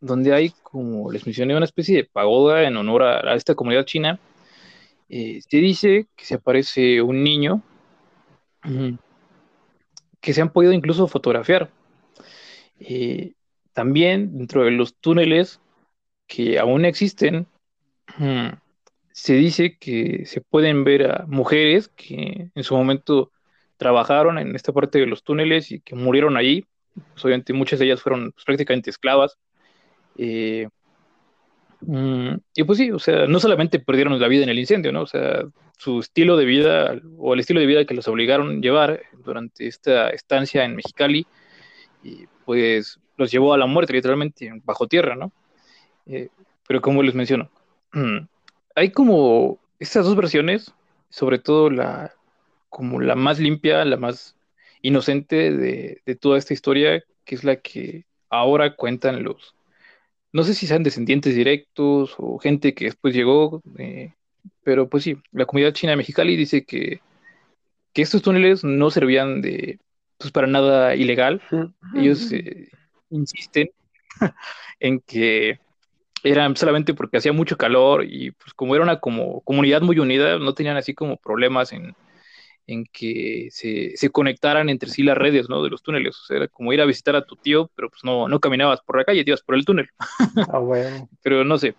[0.00, 4.20] donde hay, como les mencioné, una especie de pagoda en honor a, esta comunidad china,
[5.08, 7.62] eh, se dice que se aparece un niño
[10.20, 11.70] que se han podido incluso fotografiar.
[12.80, 13.32] Eh,
[13.72, 15.58] también dentro de los túneles
[16.26, 17.46] que aún existen,
[19.14, 23.30] se dice que se pueden ver a mujeres que en su momento
[23.76, 26.66] trabajaron en esta parte de los túneles y que murieron allí.
[27.12, 29.38] Pues obviamente muchas de ellas fueron pues, prácticamente esclavas.
[30.18, 30.68] Eh,
[31.82, 35.02] mm, y pues sí, o sea, no solamente perdieron la vida en el incendio, ¿no?
[35.02, 35.44] O sea,
[35.78, 39.68] su estilo de vida o el estilo de vida que los obligaron a llevar durante
[39.68, 41.24] esta estancia en Mexicali,
[42.02, 45.30] y pues los llevó a la muerte literalmente bajo tierra, ¿no?
[46.06, 46.30] Eh,
[46.66, 47.48] pero como les menciono,
[48.74, 50.72] hay como estas dos versiones,
[51.10, 52.12] sobre todo la
[52.68, 54.36] como la más limpia, la más
[54.82, 59.54] inocente de, de, toda esta historia, que es la que ahora cuentan los,
[60.34, 64.12] no sé si sean descendientes directos o gente que después llegó, eh,
[64.64, 67.00] pero pues sí, la comunidad china de Mexicali dice que,
[67.92, 69.78] que estos túneles no servían de,
[70.18, 71.40] pues para nada ilegal.
[71.94, 72.68] Ellos eh,
[73.10, 73.70] insisten
[74.80, 75.60] en que
[76.24, 80.38] eran solamente porque hacía mucho calor y pues como era una como comunidad muy unida,
[80.38, 81.94] no tenían así como problemas en,
[82.66, 85.62] en que se, se, conectaran entre sí las redes, ¿no?
[85.62, 86.16] De los túneles.
[86.18, 88.80] O sea, era como ir a visitar a tu tío, pero pues no, no caminabas
[88.80, 89.88] por la calle, te ibas por el túnel.
[90.52, 91.08] Ah, bueno.
[91.22, 91.74] pero no sé.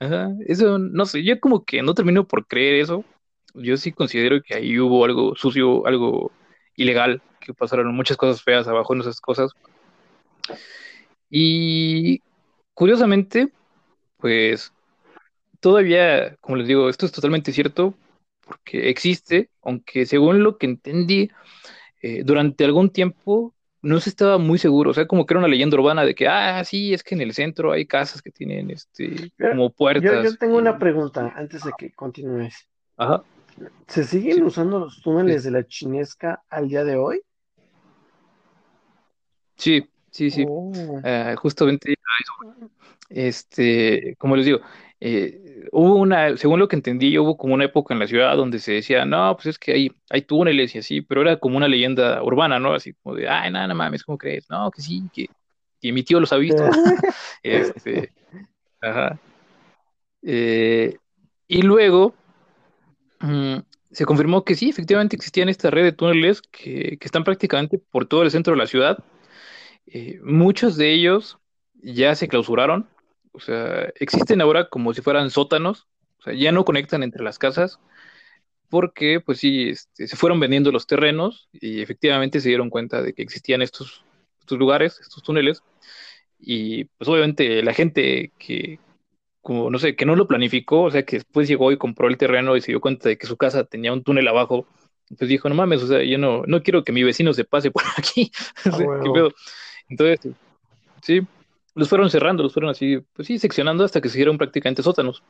[0.00, 3.04] Ajá, eso, no sé, yo como que no termino por creer eso.
[3.52, 6.32] Yo sí considero que ahí hubo algo sucio, algo
[6.76, 9.52] ilegal, que pasaron muchas cosas feas abajo en esas cosas.
[11.30, 12.22] Y
[12.74, 13.48] curiosamente,
[14.18, 14.72] pues
[15.60, 17.94] todavía, como les digo, esto es totalmente cierto,
[18.44, 21.30] porque existe, aunque según lo que entendí,
[22.02, 25.48] eh, durante algún tiempo no se estaba muy seguro, o sea, como que era una
[25.48, 28.70] leyenda urbana de que, ah, sí, es que en el centro hay casas que tienen,
[28.70, 30.02] este, como puertas.
[30.02, 30.62] Yo, yo tengo y...
[30.62, 32.68] una pregunta antes de que continúes.
[32.96, 33.22] Ajá.
[33.86, 34.42] ¿Se siguen sí.
[34.42, 35.48] usando los túneles sí.
[35.48, 37.20] de la chinesca al día de hoy?
[39.56, 40.44] Sí, sí, sí.
[40.48, 40.72] Oh.
[40.72, 41.93] Uh, justamente
[43.08, 44.60] este, como les digo,
[45.00, 48.58] eh, hubo una, según lo que entendí, hubo como una época en la ciudad donde
[48.58, 51.68] se decía, no, pues es que hay, hay túneles y así, pero era como una
[51.68, 52.74] leyenda urbana, ¿no?
[52.74, 54.48] Así como de, ay, nada, no, mames, ¿cómo crees?
[54.48, 55.26] No, que sí, que,
[55.80, 56.64] que mi tío los ha visto.
[57.42, 58.12] este,
[58.80, 59.18] ajá.
[60.22, 60.96] Eh,
[61.46, 62.14] y luego
[63.20, 63.58] mmm,
[63.90, 68.06] se confirmó que sí, efectivamente existían esta red de túneles que, que están prácticamente por
[68.06, 68.98] todo el centro de la ciudad.
[69.86, 71.38] Eh, muchos de ellos
[71.84, 72.88] ya se clausuraron,
[73.32, 75.86] o sea, existen ahora como si fueran sótanos,
[76.18, 77.78] o sea, ya no conectan entre las casas,
[78.70, 83.12] porque pues sí, este, se fueron vendiendo los terrenos y efectivamente se dieron cuenta de
[83.12, 84.04] que existían estos,
[84.40, 85.62] estos lugares, estos túneles,
[86.38, 88.78] y pues obviamente la gente que,
[89.42, 92.16] como no sé, que no lo planificó, o sea, que después llegó y compró el
[92.16, 94.66] terreno y se dio cuenta de que su casa tenía un túnel abajo,
[95.18, 97.70] pues dijo, no mames, o sea, yo no, no quiero que mi vecino se pase
[97.70, 98.30] por aquí.
[98.64, 99.30] Ah, bueno.
[99.88, 100.32] Entonces,
[101.02, 101.20] sí,
[101.74, 105.22] los fueron cerrando, los fueron así, pues sí, seccionando hasta que se hicieron prácticamente sótanos.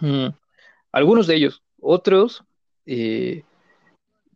[0.00, 0.28] Mm.
[0.92, 2.44] Algunos de ellos, otros,
[2.86, 3.44] eh,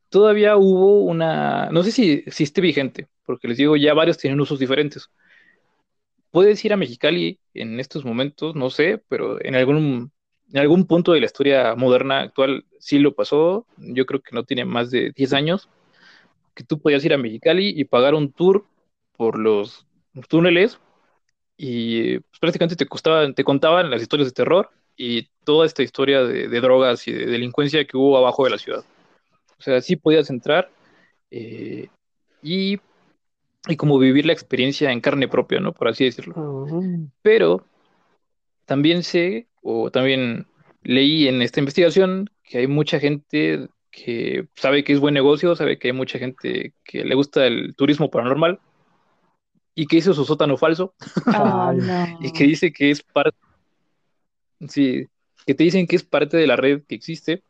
[0.09, 4.59] todavía hubo una, no sé si, esté vigente, porque les digo, ya varios tienen usos
[4.59, 5.11] diferentes.
[6.31, 10.13] Puedes ir a Mexicali en estos momentos, no sé, pero en algún,
[10.53, 14.45] en algún punto de la historia moderna actual sí lo pasó, yo creo que no
[14.45, 15.69] tiene más de 10 años,
[16.55, 18.67] que tú podías ir a Mexicali y pagar un tour
[19.17, 19.87] por los
[20.29, 20.79] túneles
[21.57, 26.23] y pues, prácticamente te, costaban, te contaban las historias de terror y toda esta historia
[26.23, 28.85] de, drogas y de delincuencia que hubo abajo de la ciudad.
[29.59, 30.71] O sea, sí podías entrar
[31.31, 31.89] eh,
[32.43, 32.79] y,
[33.67, 35.73] y, como vivir la experiencia en carne propia, ¿no?
[35.73, 36.67] Por así decirlo.
[37.23, 37.65] Pero
[38.67, 40.47] también sé, o también
[40.83, 45.79] leí en esta investigación, que hay mucha gente que sabe que es buen negocio, sabe
[45.79, 48.61] que hay mucha gente que le gusta el turismo paranormal
[49.75, 50.95] y que hizo su sótano falso
[51.27, 51.75] Ah,
[52.21, 53.37] y que dice que es parte,
[54.69, 55.07] sí,
[55.47, 57.43] que te dicen que es parte de la red que existe,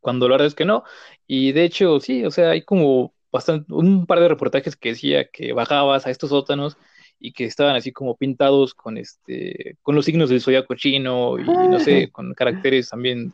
[0.00, 0.84] cuando la verdad es que no.
[1.26, 5.28] Y de hecho, sí, o sea, hay como bastante, un par de reportajes que decía
[5.28, 6.76] que bajabas a estos sótanos
[7.18, 11.44] y que estaban así como pintados con este, con los signos del zodiaco chino y
[11.44, 13.32] no sé, con caracteres también,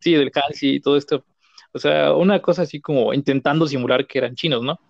[0.00, 1.24] sí, del kanji y todo esto.
[1.72, 4.80] O sea, una cosa así como intentando simular que eran chinos, ¿no?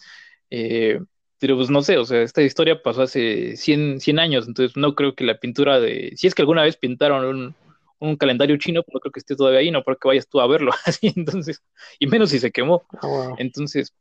[0.51, 1.01] Eh,
[1.39, 4.95] pero pues no sé, o sea, esta historia pasó hace 100, 100 años, entonces no
[4.95, 7.55] creo que la pintura de, si es que alguna vez pintaron un,
[8.01, 10.41] un calendario chino, pues no creo que esté todavía ahí, no creo que vayas tú
[10.41, 11.63] a verlo, así, entonces,
[11.99, 12.83] y menos si se quemó.
[13.03, 13.95] Ah, entonces,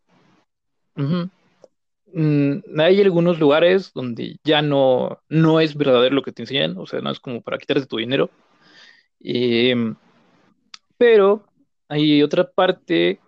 [2.14, 6.88] mm, hay algunos lugares donde ya no, no es verdadero lo que te enseñan, o
[6.88, 8.30] sea, no es como para quitarte tu dinero.
[9.20, 9.96] Em,
[10.98, 11.46] pero
[11.88, 13.20] hay otra parte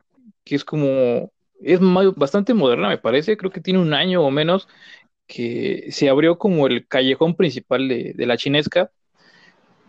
[0.43, 1.79] que es como es
[2.15, 4.67] bastante moderna, me parece, creo que tiene un año o menos,
[5.27, 8.91] que se abrió como el callejón principal de, la chinesca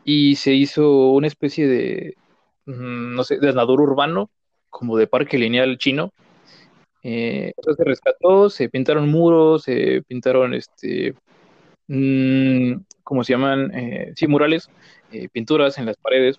[0.04, 2.14] y se hizo una especie de,
[2.66, 4.30] mm, no sé, desnador urbano,
[4.70, 6.12] como de parque lineal chino.
[7.02, 11.14] Eh, se rescató, se pintaron muros, se pintaron, este,
[11.88, 13.72] mm, ¿cómo se llaman?
[13.74, 14.70] Eh, sí, murales,
[15.12, 16.38] eh, pinturas en las paredes,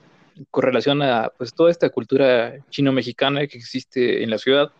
[0.51, 4.71] con relación a pues toda esta cultura chino-mexicana que existe en la ciudad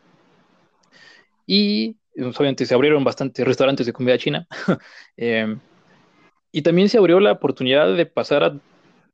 [1.46, 4.48] y pues, obviamente se abrieron bastantes restaurantes de comida china.
[5.18, 5.60] Em,
[6.52, 8.60] y también se abrió la oportunidad de pasar a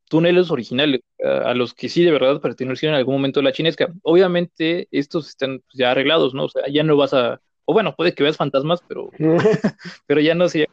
[0.10, 3.94] túneles originales, a, los que sí de verdad pertenecieron en algún momento a la chinesca.
[4.04, 6.46] Obviamente estos están pues, ya arreglados, ¿no?
[6.46, 9.12] O sea, ya no vas a, o bueno, puede que veas fantasmas, pero,
[10.08, 10.68] pero ya no sé,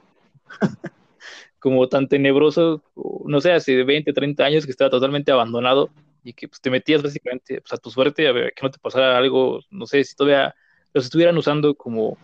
[1.59, 2.83] como tan tenebroso,
[3.25, 5.91] no sé, hace 20, 30 años que estaba totalmente abandonado
[6.23, 8.79] y que pues, te metías básicamente pues, a tu suerte a ver que no te
[8.79, 10.55] pasara algo, no sé, si todavía
[10.95, 12.17] los estuvieran usando como,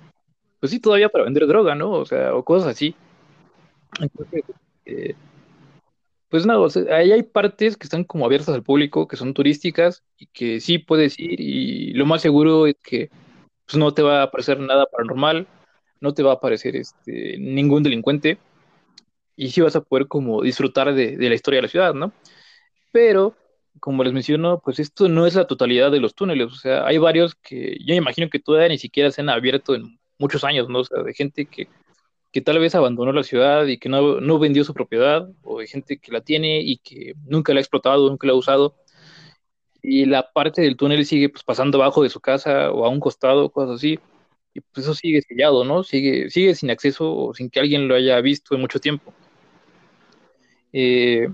[0.61, 1.91] pues sí, todavía para vender droga, ¿no?
[1.91, 2.95] O sea, o cosas así.
[4.01, 4.45] Entonces,
[4.87, 5.15] eh,
[6.29, 10.27] pues nada, ahí hay partes que están como abiertas al público, que son turísticas y
[10.27, 13.11] que sí puedes ir y lo más seguro es que
[13.67, 15.49] pues, no te va a aparecer nada paranormal,
[16.01, 18.39] no te va a aparecer este, ningún delincuente
[19.35, 22.13] y sí vas a poder como disfrutar de, de la historia de la ciudad, ¿no?
[22.93, 23.35] Pero
[23.79, 26.99] como les menciono, pues esto no es la totalidad de los túneles, o sea, hay
[26.99, 30.69] varios que yo me imagino que todavía ni siquiera se han abierto en muchos años,
[30.69, 30.81] ¿no?
[30.81, 31.69] O sea, de gente que,
[32.33, 35.67] que tal vez abandonó la ciudad y que no, no, vendió su propiedad, o de
[35.67, 38.77] gente que la tiene y que nunca la ha explotado, nunca la ha usado,
[39.83, 43.01] y la parte del túnel sigue pues, pasando abajo de su casa o a un
[43.01, 43.99] costado, cosas así,
[44.55, 45.85] y pues eso sigue sellado, ¿no?
[45.85, 49.13] Sigue, sigue sin acceso o sin que alguien lo haya visto en mucho tiempo.
[50.73, 51.29] Eh,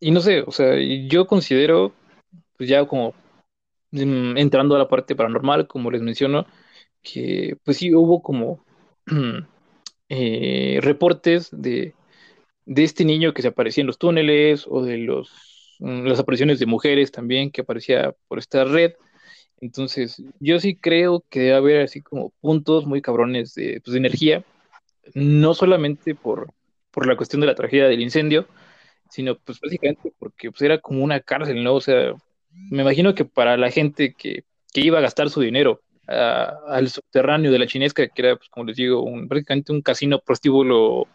[0.00, 0.74] y no sé, o sea,
[1.08, 1.94] yo considero,
[2.56, 3.14] pues ya como
[3.92, 6.46] mm, entrando a la parte paranormal, como les menciono,
[7.02, 8.64] que pues sí hubo como
[10.08, 11.94] eh, reportes de,
[12.66, 16.58] de este niño que se aparecía en los túneles o de los, mm, las apariciones
[16.58, 18.94] de mujeres también que aparecía por esta red.
[19.60, 23.98] Entonces, yo sí creo que debe haber así como puntos muy cabrones de, pues, de
[23.98, 24.44] energía,
[25.14, 26.52] no solamente por,
[26.90, 28.46] por la cuestión de la tragedia del incendio,
[29.10, 31.74] sino pues básicamente porque pues, era como una cárcel, ¿no?
[31.74, 32.12] O sea,
[32.52, 37.50] me imagino que para la gente que, que iba a gastar su dinero al subterráneo
[37.50, 41.08] de la chinesca, que era, pues, como les digo, un, prácticamente un casino prostíbulo,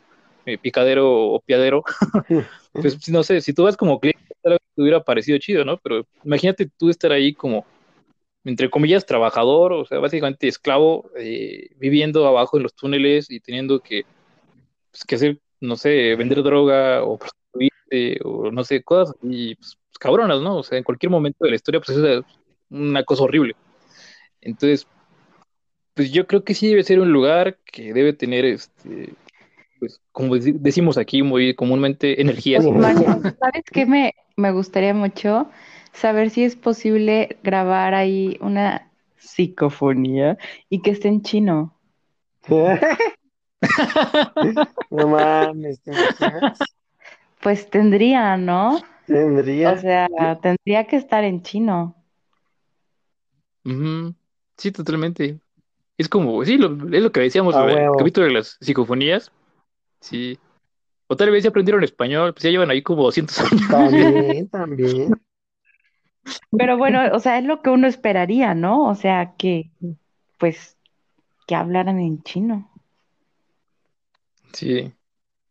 [0.46, 1.84] eh, picadero o piadero,
[2.74, 5.78] pues no sé, si tú vas como cliente, te hubiera parecido chido, ¿no?
[5.78, 7.66] Pero imagínate tú estar ahí como,
[8.44, 13.80] entre comillas, trabajador, o sea, básicamente esclavo, eh, viviendo abajo en los túneles y teniendo
[13.80, 14.04] que,
[14.92, 17.20] pues, que hacer, no sé, vender droga o
[18.24, 20.58] o no sé, cosas y pues, cabronas, ¿no?
[20.58, 22.24] O sea, en cualquier momento de la historia, pues es
[22.70, 23.56] una cosa horrible.
[24.42, 24.88] Entonces,
[25.94, 29.14] pues yo creo que sí debe ser un lugar que debe tener, este,
[29.80, 32.64] pues como decimos aquí muy comúnmente, energías.
[33.40, 35.50] ¿sabes qué me, me gustaría mucho?
[35.94, 40.38] Saber si es posible grabar ahí una psicofonía
[40.70, 41.78] y que esté en chino.
[44.90, 45.82] no mames,
[47.42, 48.82] pues tendría, ¿no?
[49.08, 49.72] Tendría.
[49.74, 50.08] O sea,
[50.42, 51.96] tendría que estar en chino.
[54.58, 55.40] Sí, totalmente.
[55.98, 59.32] Es como, sí, lo- es lo que decíamos, A el capítulo de las psicofonías.
[60.00, 60.38] Sí.
[61.08, 63.68] O tal vez ya aprendieron español, pues ya llevan ahí como 200 años.
[63.70, 65.14] También, también.
[66.52, 68.88] Pero bueno, o sea, es lo que uno esperaría, ¿no?
[68.88, 69.72] O sea, que,
[70.38, 70.78] pues,
[71.48, 72.70] que hablaran en chino.
[74.54, 74.94] Sí,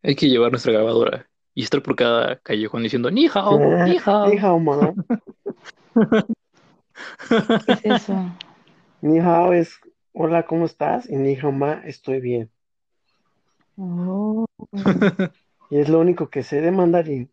[0.03, 4.28] hay que llevar nuestra grabadora y estar por cada callejón diciendo ni hao, ni hao.
[4.28, 4.94] Ni hao, ma.
[7.66, 8.14] ¿Qué es eso?
[9.01, 9.78] Ni hao es
[10.12, 11.09] hola, ¿cómo estás?
[11.09, 12.51] Y ni hao, ma, estoy bien.
[13.76, 14.46] Oh.
[15.70, 17.30] Y es lo único que sé de mandarín.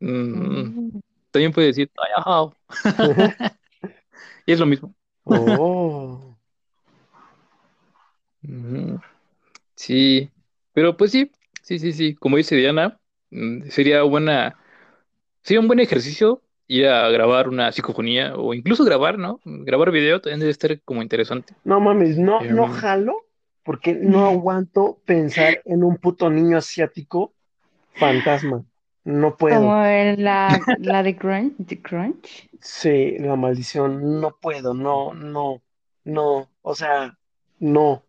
[0.00, 0.98] Mm,
[1.30, 2.54] también puede decir "Ay, hao".
[4.46, 4.94] Y es lo mismo.
[5.24, 6.36] Oh.
[9.74, 10.30] Sí,
[10.74, 11.30] pero pues sí,
[11.64, 12.14] sí, sí, sí.
[12.14, 13.00] Como dice Diana,
[13.30, 14.56] mm, sería buena,
[15.42, 19.40] sería un buen ejercicio ir a grabar una psicofonía o incluso grabar, ¿no?
[19.44, 21.54] Grabar video también debe estar como interesante.
[21.64, 22.72] No mames, no, no Em.
[22.72, 23.14] jalo
[23.64, 27.34] porque no aguanto pensar en un puto niño asiático
[27.94, 28.64] fantasma.
[29.04, 29.56] No puedo.
[29.56, 32.48] Como en la, la de Crunch, de Crunch.
[32.60, 35.62] Sí, la maldición, no puedo, no, no,
[36.04, 37.16] no, o sea,
[37.58, 38.03] no.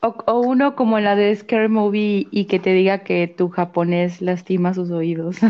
[0.00, 4.20] O, o uno como la de Scary Movie y que te diga que tu japonés
[4.20, 5.36] lastima sus oídos.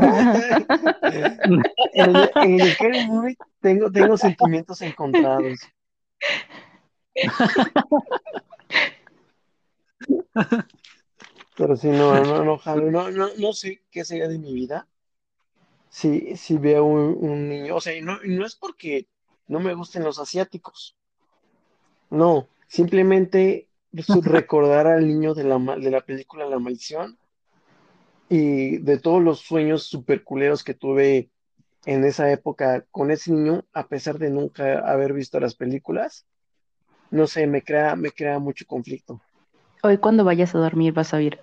[1.94, 5.58] En el, Scary Movie tengo, tengo sentimientos encontrados.
[11.56, 14.86] Pero sí, no, no, no, no, no, no sé qué sería de mi vida
[15.88, 19.06] si, si veo un, un niño, o sea, no, no es porque
[19.46, 20.96] no me gusten los asiáticos,
[22.10, 23.67] no, simplemente
[24.22, 27.18] recordar al niño de la, de la película La Maldición
[28.28, 31.30] y de todos los sueños super culeros que tuve
[31.86, 36.26] en esa época con ese niño, a pesar de nunca haber visto las películas,
[37.10, 39.20] no sé, me crea, me crea mucho conflicto.
[39.82, 41.40] Hoy cuando vayas a dormir vas a oír.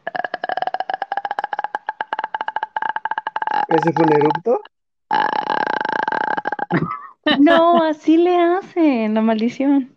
[3.70, 4.62] ¿Ese fue un erupto?
[7.40, 9.95] No, así le hacen, la maldición.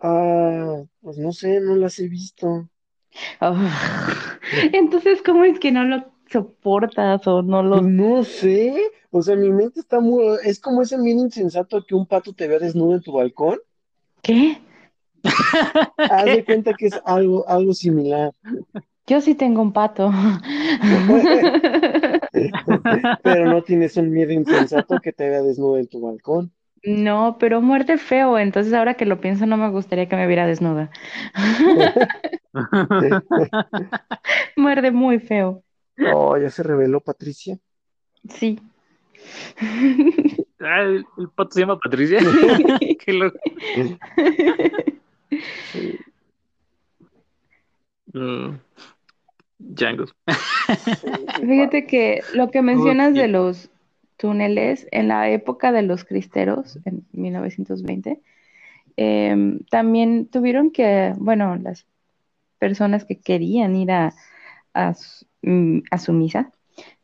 [0.00, 2.68] Ah, pues no sé, no las he visto.
[3.40, 4.38] Ah.
[4.72, 7.82] Entonces, ¿cómo es que no lo soportas o no lo...
[7.82, 8.74] No sé,
[9.10, 12.46] o sea, mi mente está muy, es como ese miedo insensato que un pato te
[12.46, 13.58] vea desnudo en tu balcón.
[14.22, 14.58] ¿Qué?
[15.96, 18.32] Haz de cuenta que es algo, algo similar.
[19.06, 20.12] Yo sí tengo un pato.
[23.22, 26.52] Pero no tienes un miedo insensato que te vea desnudo en tu balcón.
[26.84, 30.46] No, pero muerde feo, entonces ahora que lo pienso no me gustaría que me viera
[30.46, 30.90] desnuda.
[34.56, 35.62] Muerde muy feo.
[36.12, 37.58] Oh, ya se reveló Patricia.
[38.28, 38.60] Sí.
[40.60, 42.18] Ah, el, el pato se llama Patricia.
[42.98, 43.38] Qué loco.
[45.72, 45.98] Sí,
[48.12, 48.56] Mm,
[49.58, 50.04] Django.
[51.40, 53.70] Fíjate que lo que mencionas de los
[54.18, 58.20] túneles, en la época de los cristeros, en 1920,
[58.96, 61.86] em, también tuvieron que, bueno, las
[62.58, 64.14] personas que querían ir a,
[64.74, 64.94] a
[65.42, 66.52] mm, a su misa,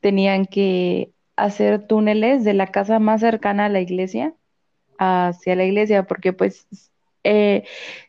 [0.00, 4.34] tenían que hacer túneles de la casa más cercana a la iglesia
[4.98, 6.66] hacia la iglesia, porque pues
[7.24, 7.64] eh,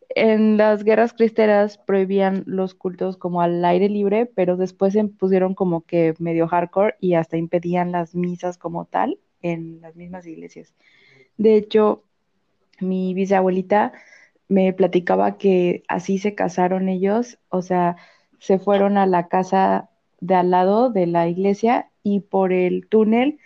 [0.09, 5.55] en las guerras cristeras prohibían los cultos como al aire libre, pero después se pusieron
[5.55, 10.74] como que medio hardcore y hasta impedían las misas como tal en las mismas iglesias.
[11.38, 12.03] De hecho,
[12.80, 13.93] mi bisabuelita
[14.47, 17.97] me platicaba que así se casaron ellos, o sea,
[18.39, 19.89] se fueron a la casa
[20.22, 23.39] de al lado de la iglesia y por el túnel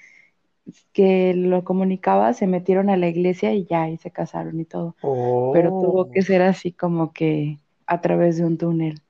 [0.94, 4.96] que lo comunicaba se metieron a la iglesia y ya, y se casaron y todo.
[5.52, 9.02] Pero tuvo Oh, que ser así como que a través de un túnel.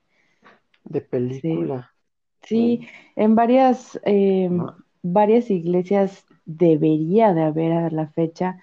[0.84, 1.94] de película.
[2.42, 4.76] Sí, en varias, eh, Ah.
[5.02, 8.58] varias iglesias debería de haber a la fecha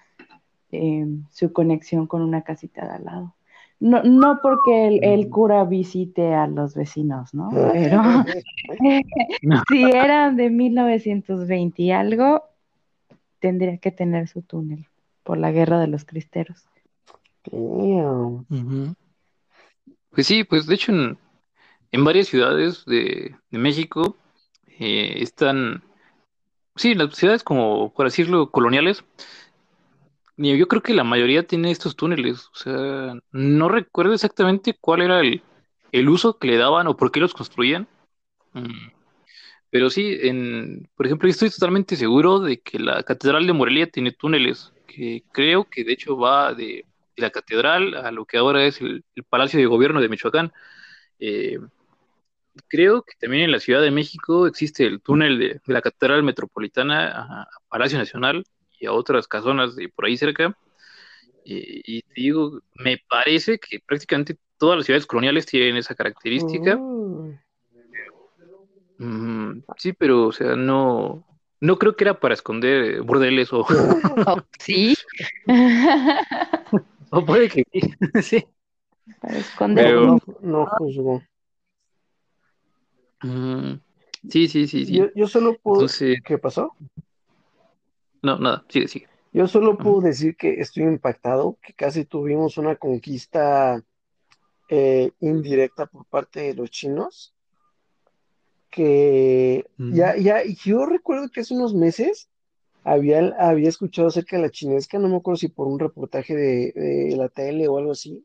[0.72, 3.36] eh, su conexión con una casita de al lado.
[3.80, 7.58] No, no porque el, el cura visite a los vecinos, ¿no?
[7.72, 8.02] Pero
[9.68, 12.42] si eran de 1920 y algo,
[13.40, 14.86] tendría que tener su túnel
[15.22, 16.66] por la guerra de los cristeros.
[20.10, 21.18] Pues sí, pues de hecho en,
[21.92, 24.16] en varias ciudades de, de México
[24.78, 25.82] eh, están,
[26.76, 29.04] sí, las ciudades como, por decirlo, coloniales,
[30.36, 35.02] y yo creo que la mayoría tiene estos túneles, o sea, no recuerdo exactamente cuál
[35.02, 35.42] era el,
[35.90, 37.88] el uso que le daban o por qué los construían,
[38.52, 38.90] Mm,
[39.70, 44.12] Pero sí, en, por ejemplo, estoy totalmente seguro de que la Catedral de Morelia tiene
[44.12, 46.86] túneles, que creo que de hecho va de,
[47.18, 50.52] la catedral a lo que ahora es el, Palacio de Gobierno de Michoacán.
[51.18, 51.58] Eh,
[52.68, 57.08] creo que también en la Ciudad de México existe el túnel de, la Catedral Metropolitana
[57.08, 58.44] a, Palacio Nacional
[58.78, 60.56] y a otras casonas de por ahí cerca.
[61.50, 66.78] Y digo, me parece que prácticamente todas las ciudades coloniales tienen esa característica.
[68.98, 71.24] Mm, sí, pero, o sea, no,
[71.60, 73.64] no creo que era para esconder burdeles o...
[74.58, 74.94] sí.
[77.10, 77.64] o puede que
[78.22, 78.44] sí.
[79.20, 79.94] Para esconder.
[79.94, 81.22] No, no juzgo.
[83.22, 83.74] Mm,
[84.28, 85.02] sí, sí, sí, sí.
[85.14, 85.86] Yo, solo puedo...
[86.24, 86.74] ¿Qué pasó?
[88.22, 89.08] No, nada, sigue, sigue.
[89.32, 93.80] Yo solo puedo decir que estoy impactado, que casi tuvimos una conquista
[94.68, 97.34] eh, indirecta por parte de los chinos
[98.70, 102.28] que ya, ya, yo recuerdo que hace unos meses
[102.84, 107.14] había, había escuchado acerca de la chinesca, no me acuerdo si por un reportaje de,
[107.16, 108.24] la tele o algo así.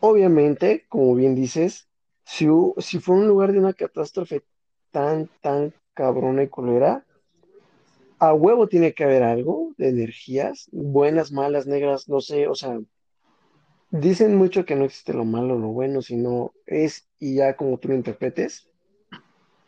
[0.00, 1.88] Obviamente, como bien dices,
[2.24, 2.46] si,
[2.78, 4.42] si fue un lugar de una catástrofe
[4.90, 7.04] tan, tan cabrona y colera,
[8.18, 12.78] a huevo tiene que haber algo de energías, buenas, malas, negras, no sé, o sea,
[13.92, 17.78] dicen mucho que no existe lo malo o lo bueno, sino es y ya como
[17.78, 18.68] tú lo interpretes.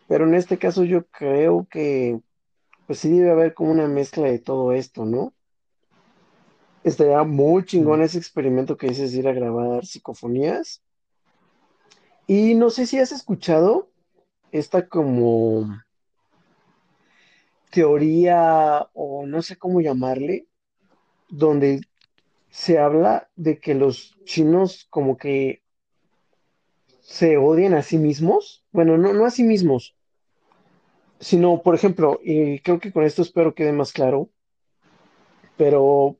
[0.09, 2.18] Pero en este caso yo creo que
[2.87, 5.35] pues sí debe haber como una mezcla de todo esto, ¿no?
[6.83, 10.83] Estaría muy chingón ese experimento que dices ir a grabar psicofonías.
[12.27, 13.91] Y no sé si has escuchado
[14.53, 15.83] esta como
[17.70, 20.47] teoría o no sé cómo llamarle,
[21.29, 21.81] donde
[22.55, 25.65] se habla de que los chinos como que
[27.01, 28.65] se odian a sí mismos.
[28.71, 29.97] Bueno, no, no a sí mismos,
[31.19, 34.31] sino, por ejemplo, y creo que con esto espero quede más claro,
[35.57, 36.17] pero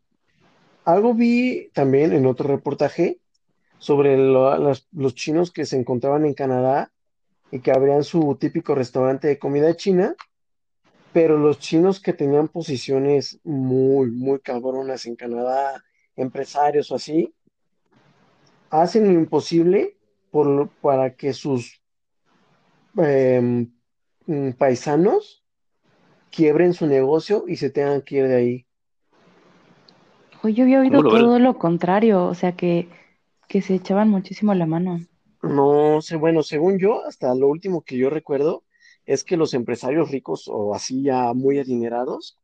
[0.85, 3.21] algo vi también en otro reportaje
[3.79, 6.93] sobre los chinos que se encontraban en Canadá
[7.53, 10.17] y que abrían su típico restaurante de comida china,
[11.13, 15.85] pero los chinos que tenían posiciones muy, muy cabronas en Canadá,
[16.17, 17.35] empresarios o así,
[18.71, 19.97] hacen lo imposible
[20.81, 21.81] para que sus
[22.97, 23.73] em,
[24.27, 25.45] mm, paisanos
[26.31, 28.67] quiebren su negocio y se tengan que ir de ahí.
[30.43, 32.89] Oye, yo había oído todo lo contrario, o sea que,
[33.49, 35.01] que se echaban muchísimo la mano.
[35.43, 38.65] No sé, bueno, según yo, hasta lo último que yo recuerdo
[39.07, 42.39] es que los empresarios ricos o así ya muy adinerados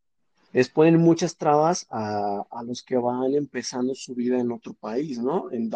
[0.53, 5.51] les ponen muchas trabas a, los que van empezando su vida en otro país, ¿no?
[5.51, 5.71] En,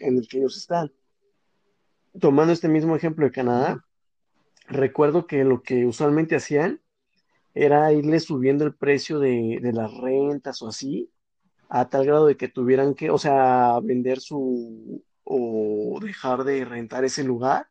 [0.00, 0.92] en el que ellos están
[2.20, 3.84] tomando este mismo ejemplo de Canadá,
[4.68, 6.80] recuerdo que lo que usualmente hacían
[7.54, 11.10] era irle subiendo el precio de, las rentas o así,
[11.68, 17.04] a tal grado de que tuvieran que, o sea, vender su o dejar de rentar
[17.04, 17.68] ese lugar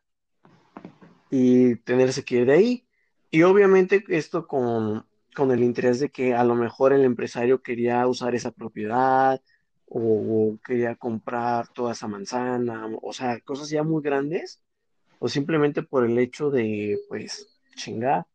[1.30, 2.86] y tenerse que ir de ahí.
[3.30, 8.06] Y obviamente esto con, con el interés de que a lo mejor el empresario quería
[8.06, 9.40] usar esa propiedad
[9.86, 14.62] o quería comprar toda esa manzana, o sea, cosas ya muy grandes,
[15.18, 18.26] o simplemente por el hecho de, pues, chingar.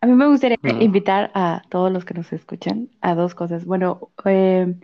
[0.00, 3.64] A mí me gustaría invitar a todos los que nos escuchan a dos cosas.
[3.64, 4.74] Bueno, eh,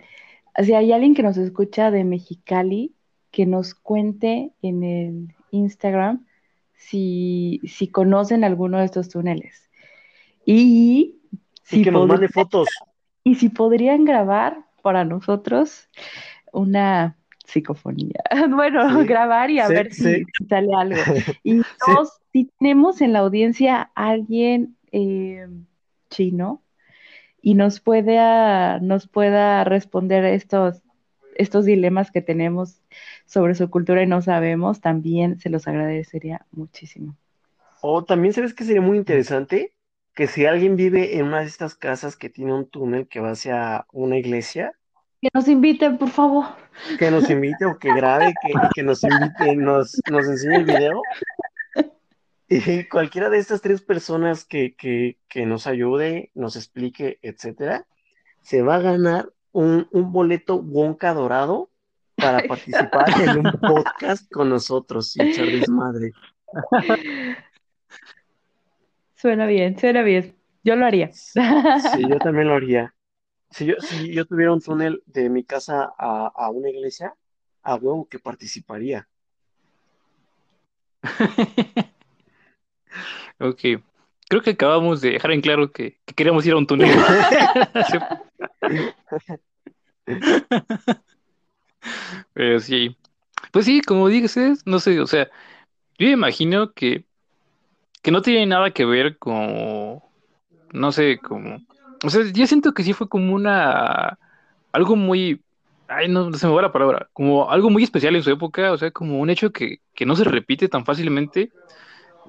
[0.62, 2.94] si hay alguien que nos escucha de Mexicali,
[3.30, 6.24] que nos cuente en el Instagram
[6.78, 9.68] si, si conocen alguno de estos túneles.
[10.46, 11.20] Y
[11.64, 12.68] si que nos mande fotos.
[13.24, 15.90] Y si podrían grabar para nosotros
[16.52, 18.22] una psicofonía.
[18.48, 20.96] Bueno, grabar y a ver si, sale algo.
[21.44, 25.46] Y dos, si tenemos en la audiencia a alguien eh,
[26.10, 26.62] chino
[27.42, 30.82] y nos pueda, nos pueda responder estos,
[31.38, 32.82] estos dilemas que tenemos
[33.24, 37.16] sobre su cultura y no sabemos, también se los agradecería muchísimo.
[37.80, 39.72] O también sabes que sería muy interesante
[40.14, 43.30] que si alguien vive en una de estas casas que tiene un túnel que va
[43.30, 44.72] hacia una iglesia,
[45.20, 46.44] que nos inviten, por favor.
[46.98, 51.02] Que nos invite o que grabe, que, que nos invite, nos, nos enseñe el video.
[52.48, 57.86] Y cualquiera de estas tres personas que, que, que nos ayude, nos explique, etcétera,
[58.42, 61.70] se va a ganar un, un boleto Wonka dorado
[62.16, 66.12] para participar en un podcast con nosotros y echar desmadre.
[69.14, 70.36] Suena bien, suena bien.
[70.62, 71.12] Yo lo haría.
[71.12, 71.40] Sí,
[72.08, 72.94] yo también lo haría.
[73.50, 77.14] Si yo, si yo tuviera un túnel de mi casa a, una iglesia,
[77.62, 79.08] a huevo que participaría.
[83.40, 83.60] Ok.
[84.28, 86.90] Creo que acabamos de dejar en claro que, que queríamos ir a un túnel.
[92.32, 92.96] Pero sí.
[93.52, 95.28] Pues sí, como dices, no sé, o sea,
[95.98, 97.04] yo imagino que,
[98.02, 100.00] que no tiene nada que ver con,
[100.72, 101.58] no sé, como,
[102.04, 104.18] o sea, yo siento que sí fue como una,
[104.72, 105.42] algo muy,
[105.88, 108.72] ay, no, no se me va la palabra, como algo muy especial en su época,
[108.72, 111.52] o sea, como un hecho que, que no se repite tan fácilmente,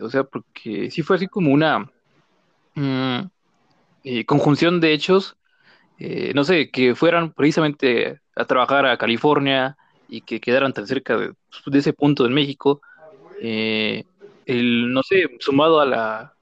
[0.02, 1.92] o sea, porque sí fue así como una
[2.76, 3.20] mm,
[4.06, 5.38] eh, conjunción de hechos,
[6.00, 9.78] eh, no sé, que fueran precisamente a trabajar a California
[10.08, 11.34] y que quedaran tan cerca de,
[11.66, 12.82] de ese punto en México,
[13.42, 14.04] eh,
[14.46, 16.34] el, no sé, sumado a la,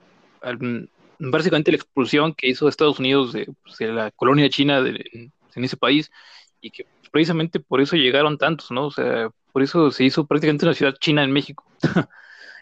[0.42, 0.90] al-
[1.20, 5.64] básicamente la expulsión que hizo Estados Unidos de, pues, la colonia china de- en, en
[5.64, 6.12] ese país,
[6.62, 8.88] y que precisamente por eso llegaron tantos, ¿no?
[8.88, 11.66] O sea, por eso se hizo prácticamente una ciudad china en México.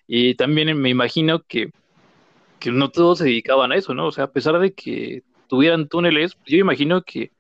[0.08, 1.72] Y también me imagino que,
[2.60, 4.08] que no todos se dedicaban a eso, ¿no?
[4.08, 7.32] O sea, a pesar de que tuvieran túneles, yo imagino que,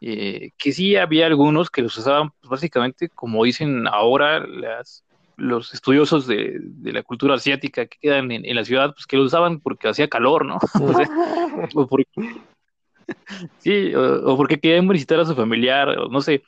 [0.00, 5.04] eh, que sí había algunos que los usaban pues, básicamente, como dicen ahora las,
[5.36, 9.24] los estudiosos de, de la cultura asiática que quedan en, la ciudad, pues que lo
[9.24, 10.58] usaban porque hacía calor, ¿no?
[11.74, 12.10] O porque,
[13.58, 16.42] sí, o, o porque querían visitar a su familiar, o no sé,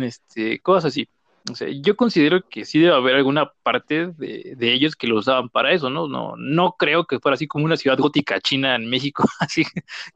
[0.00, 1.08] este, cosas así.
[1.48, 5.16] O sea, yo considero que sí debe haber alguna parte de, de ellos que lo
[5.16, 6.06] usaban para eso, ¿no?
[6.06, 9.64] No, no creo que fuera así como una ciudad gótica china en México, así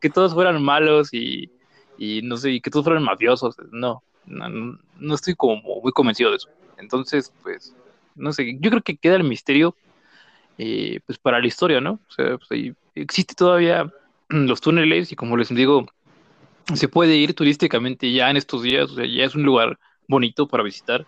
[0.01, 1.51] que todos fueran malos y,
[1.99, 3.57] y no sé, y que todos fueran mafiosos.
[3.73, 6.49] No, no, no estoy como muy convencido de eso.
[6.79, 7.75] Entonces, pues,
[8.15, 9.75] no sé, yo creo que queda el misterio,
[10.59, 12.01] eh, pues, para la historia, ¿no?
[12.09, 13.91] O sea, pues, existe todavía
[14.29, 15.87] los túneles y como les digo,
[16.75, 20.47] se puede ir turísticamente ya en estos días, o sea, ya es un lugar bonito
[20.49, 21.07] para visitar.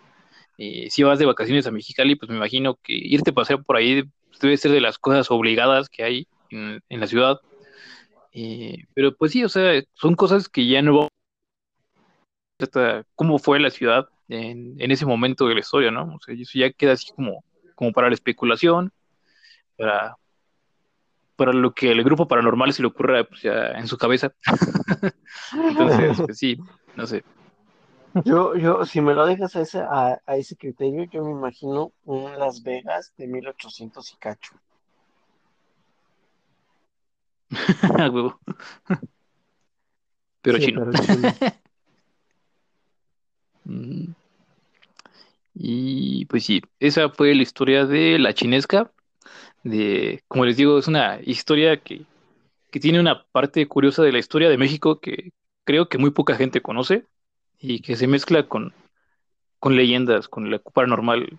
[0.58, 3.76] Eh, si vas de vacaciones a Mexicali, pues me imagino que irte a pasear por
[3.76, 4.04] ahí
[4.40, 7.40] debe ser de las cosas obligadas que hay en, la ciudad.
[8.32, 11.10] Eh, pero pues sí, o sea, son cosas que ya no vamos
[12.60, 16.14] a ver cómo fue la ciudad en, ese momento de la historia, ¿no?
[16.14, 17.44] O sea, eso ya queda así como,
[17.74, 18.92] como para la especulación,
[19.76, 20.16] para,
[21.36, 24.32] para lo que el grupo paranormal se le ocurra pues, en su cabeza.
[25.52, 26.58] Entonces, pues sí,
[26.94, 27.24] no sé.
[28.24, 31.92] Yo, yo, si me lo dejas a ese, a, a ese criterio, yo me imagino
[32.04, 34.54] un Las Vegas de 1800 y cacho.
[38.12, 38.40] Huevo.
[40.42, 40.80] Pero Sí, chino.
[40.84, 41.34] pero chino.
[43.68, 44.12] Mm.
[45.54, 48.92] Y pues sí, esa fue la historia de la chinesca.
[49.64, 52.02] De, como les digo, es una historia que,
[52.70, 55.32] que tiene una parte curiosa de la historia de México que
[55.64, 57.06] creo que muy poca gente conoce
[57.60, 58.72] y que se mezcla con,
[59.58, 61.38] con leyendas, con la paranormal,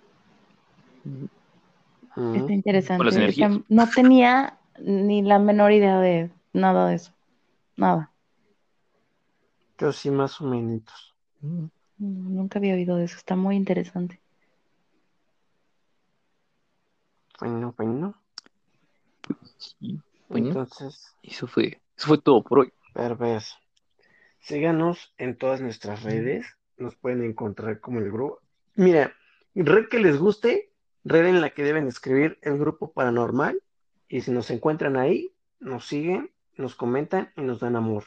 [2.18, 2.38] Está Ujú.
[2.38, 3.15] con las interesante.
[3.15, 3.59] energías.
[3.70, 7.13] No tenía ni la menor idea de nada de eso.
[7.76, 8.11] Nada.
[9.78, 11.15] Yo sí, más o menos.
[11.41, 11.68] Mm,
[11.99, 13.18] Nunca había oído de eso.
[13.18, 14.20] Está muy interesante.
[17.39, 18.15] Bueno, bueno.
[19.57, 22.74] sí, bueno, Entonces, eso fue, eso fue todo por hoy.
[22.93, 23.55] perverso.
[24.40, 26.46] Síganos en todas nuestras redes.
[26.78, 28.40] Nos pueden encontrar como el grupo.
[28.76, 29.14] Mira,
[29.56, 30.72] red que les guste,
[31.04, 33.62] red en la que deben escribir el grupo paranormal.
[34.08, 38.06] Y si nos encuentran ahí, nos siguen, nos comentan y nos dan amor.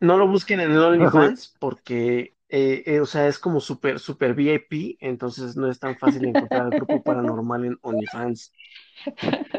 [0.00, 4.34] No lo busquen en el OnlyFans porque, eh, eh, o sea, es como super, super
[4.34, 8.52] VIP, entonces no es tan fácil encontrar el grupo paranormal en OnlyFans.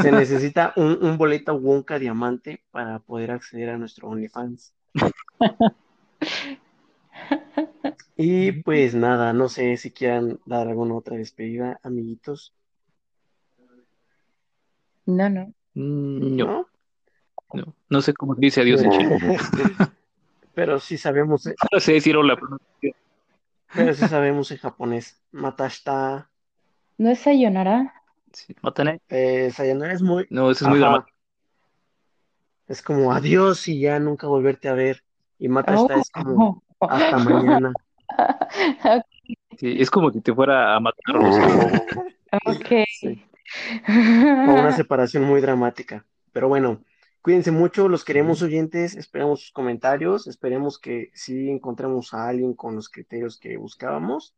[0.00, 4.72] Se necesita un, un boleto Wonka diamante para poder acceder a nuestro OnlyFans.
[8.16, 12.54] Y pues nada, no sé si quieran dar alguna otra despedida, amiguitos,
[15.04, 15.52] No, no.
[15.74, 16.66] Mm, No, ¿no?
[17.54, 19.16] no, no sé cómo se dice adiós en chino.
[20.54, 22.36] Pero sí sabemos, No sé decir hola.
[22.36, 22.92] pero-
[23.74, 25.18] pero sí sabemos en japonés.
[25.32, 26.28] Matashita,
[26.98, 28.01] ¿No es Sayonara?
[28.32, 29.00] Sí, Matane.
[29.08, 31.16] eh, sayonara es muy, No, eso es muy dramático.
[32.68, 35.02] Es como adiós y ya nunca volverte a ver.
[35.38, 36.86] Y Matashita es como Oh.
[36.90, 37.72] hasta mañana.
[39.58, 41.14] Sí, es como si te fuera a matar.
[42.46, 42.84] Ok.
[42.98, 43.22] Sí.
[43.88, 46.04] O una separación muy dramática.
[46.32, 46.82] Pero bueno,
[47.20, 52.74] cuídense mucho, los queremos oyentes, esperamos sus comentarios, esperemos que sí encontremos a alguien con
[52.74, 54.34] los criterios que buscábamos.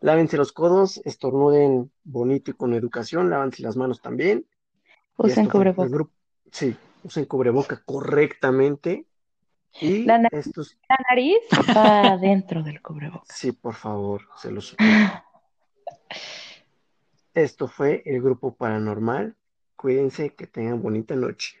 [0.00, 4.46] Lávense los codos, estornuden bonito y con educación, lávense las manos también.
[5.16, 5.90] Usen cubrebocas.
[5.90, 6.12] grupo.
[6.52, 9.06] Sí, usen cubreboca correctamente.
[9.80, 11.38] Y La na- estos, La nariz
[11.76, 13.36] va dentro del cubrebocas.
[13.36, 14.90] sí, por favor, se los suplico.
[17.34, 19.36] Esto fue el grupo paranormal.
[19.76, 21.58] Cuídense, que tengan bonita noche.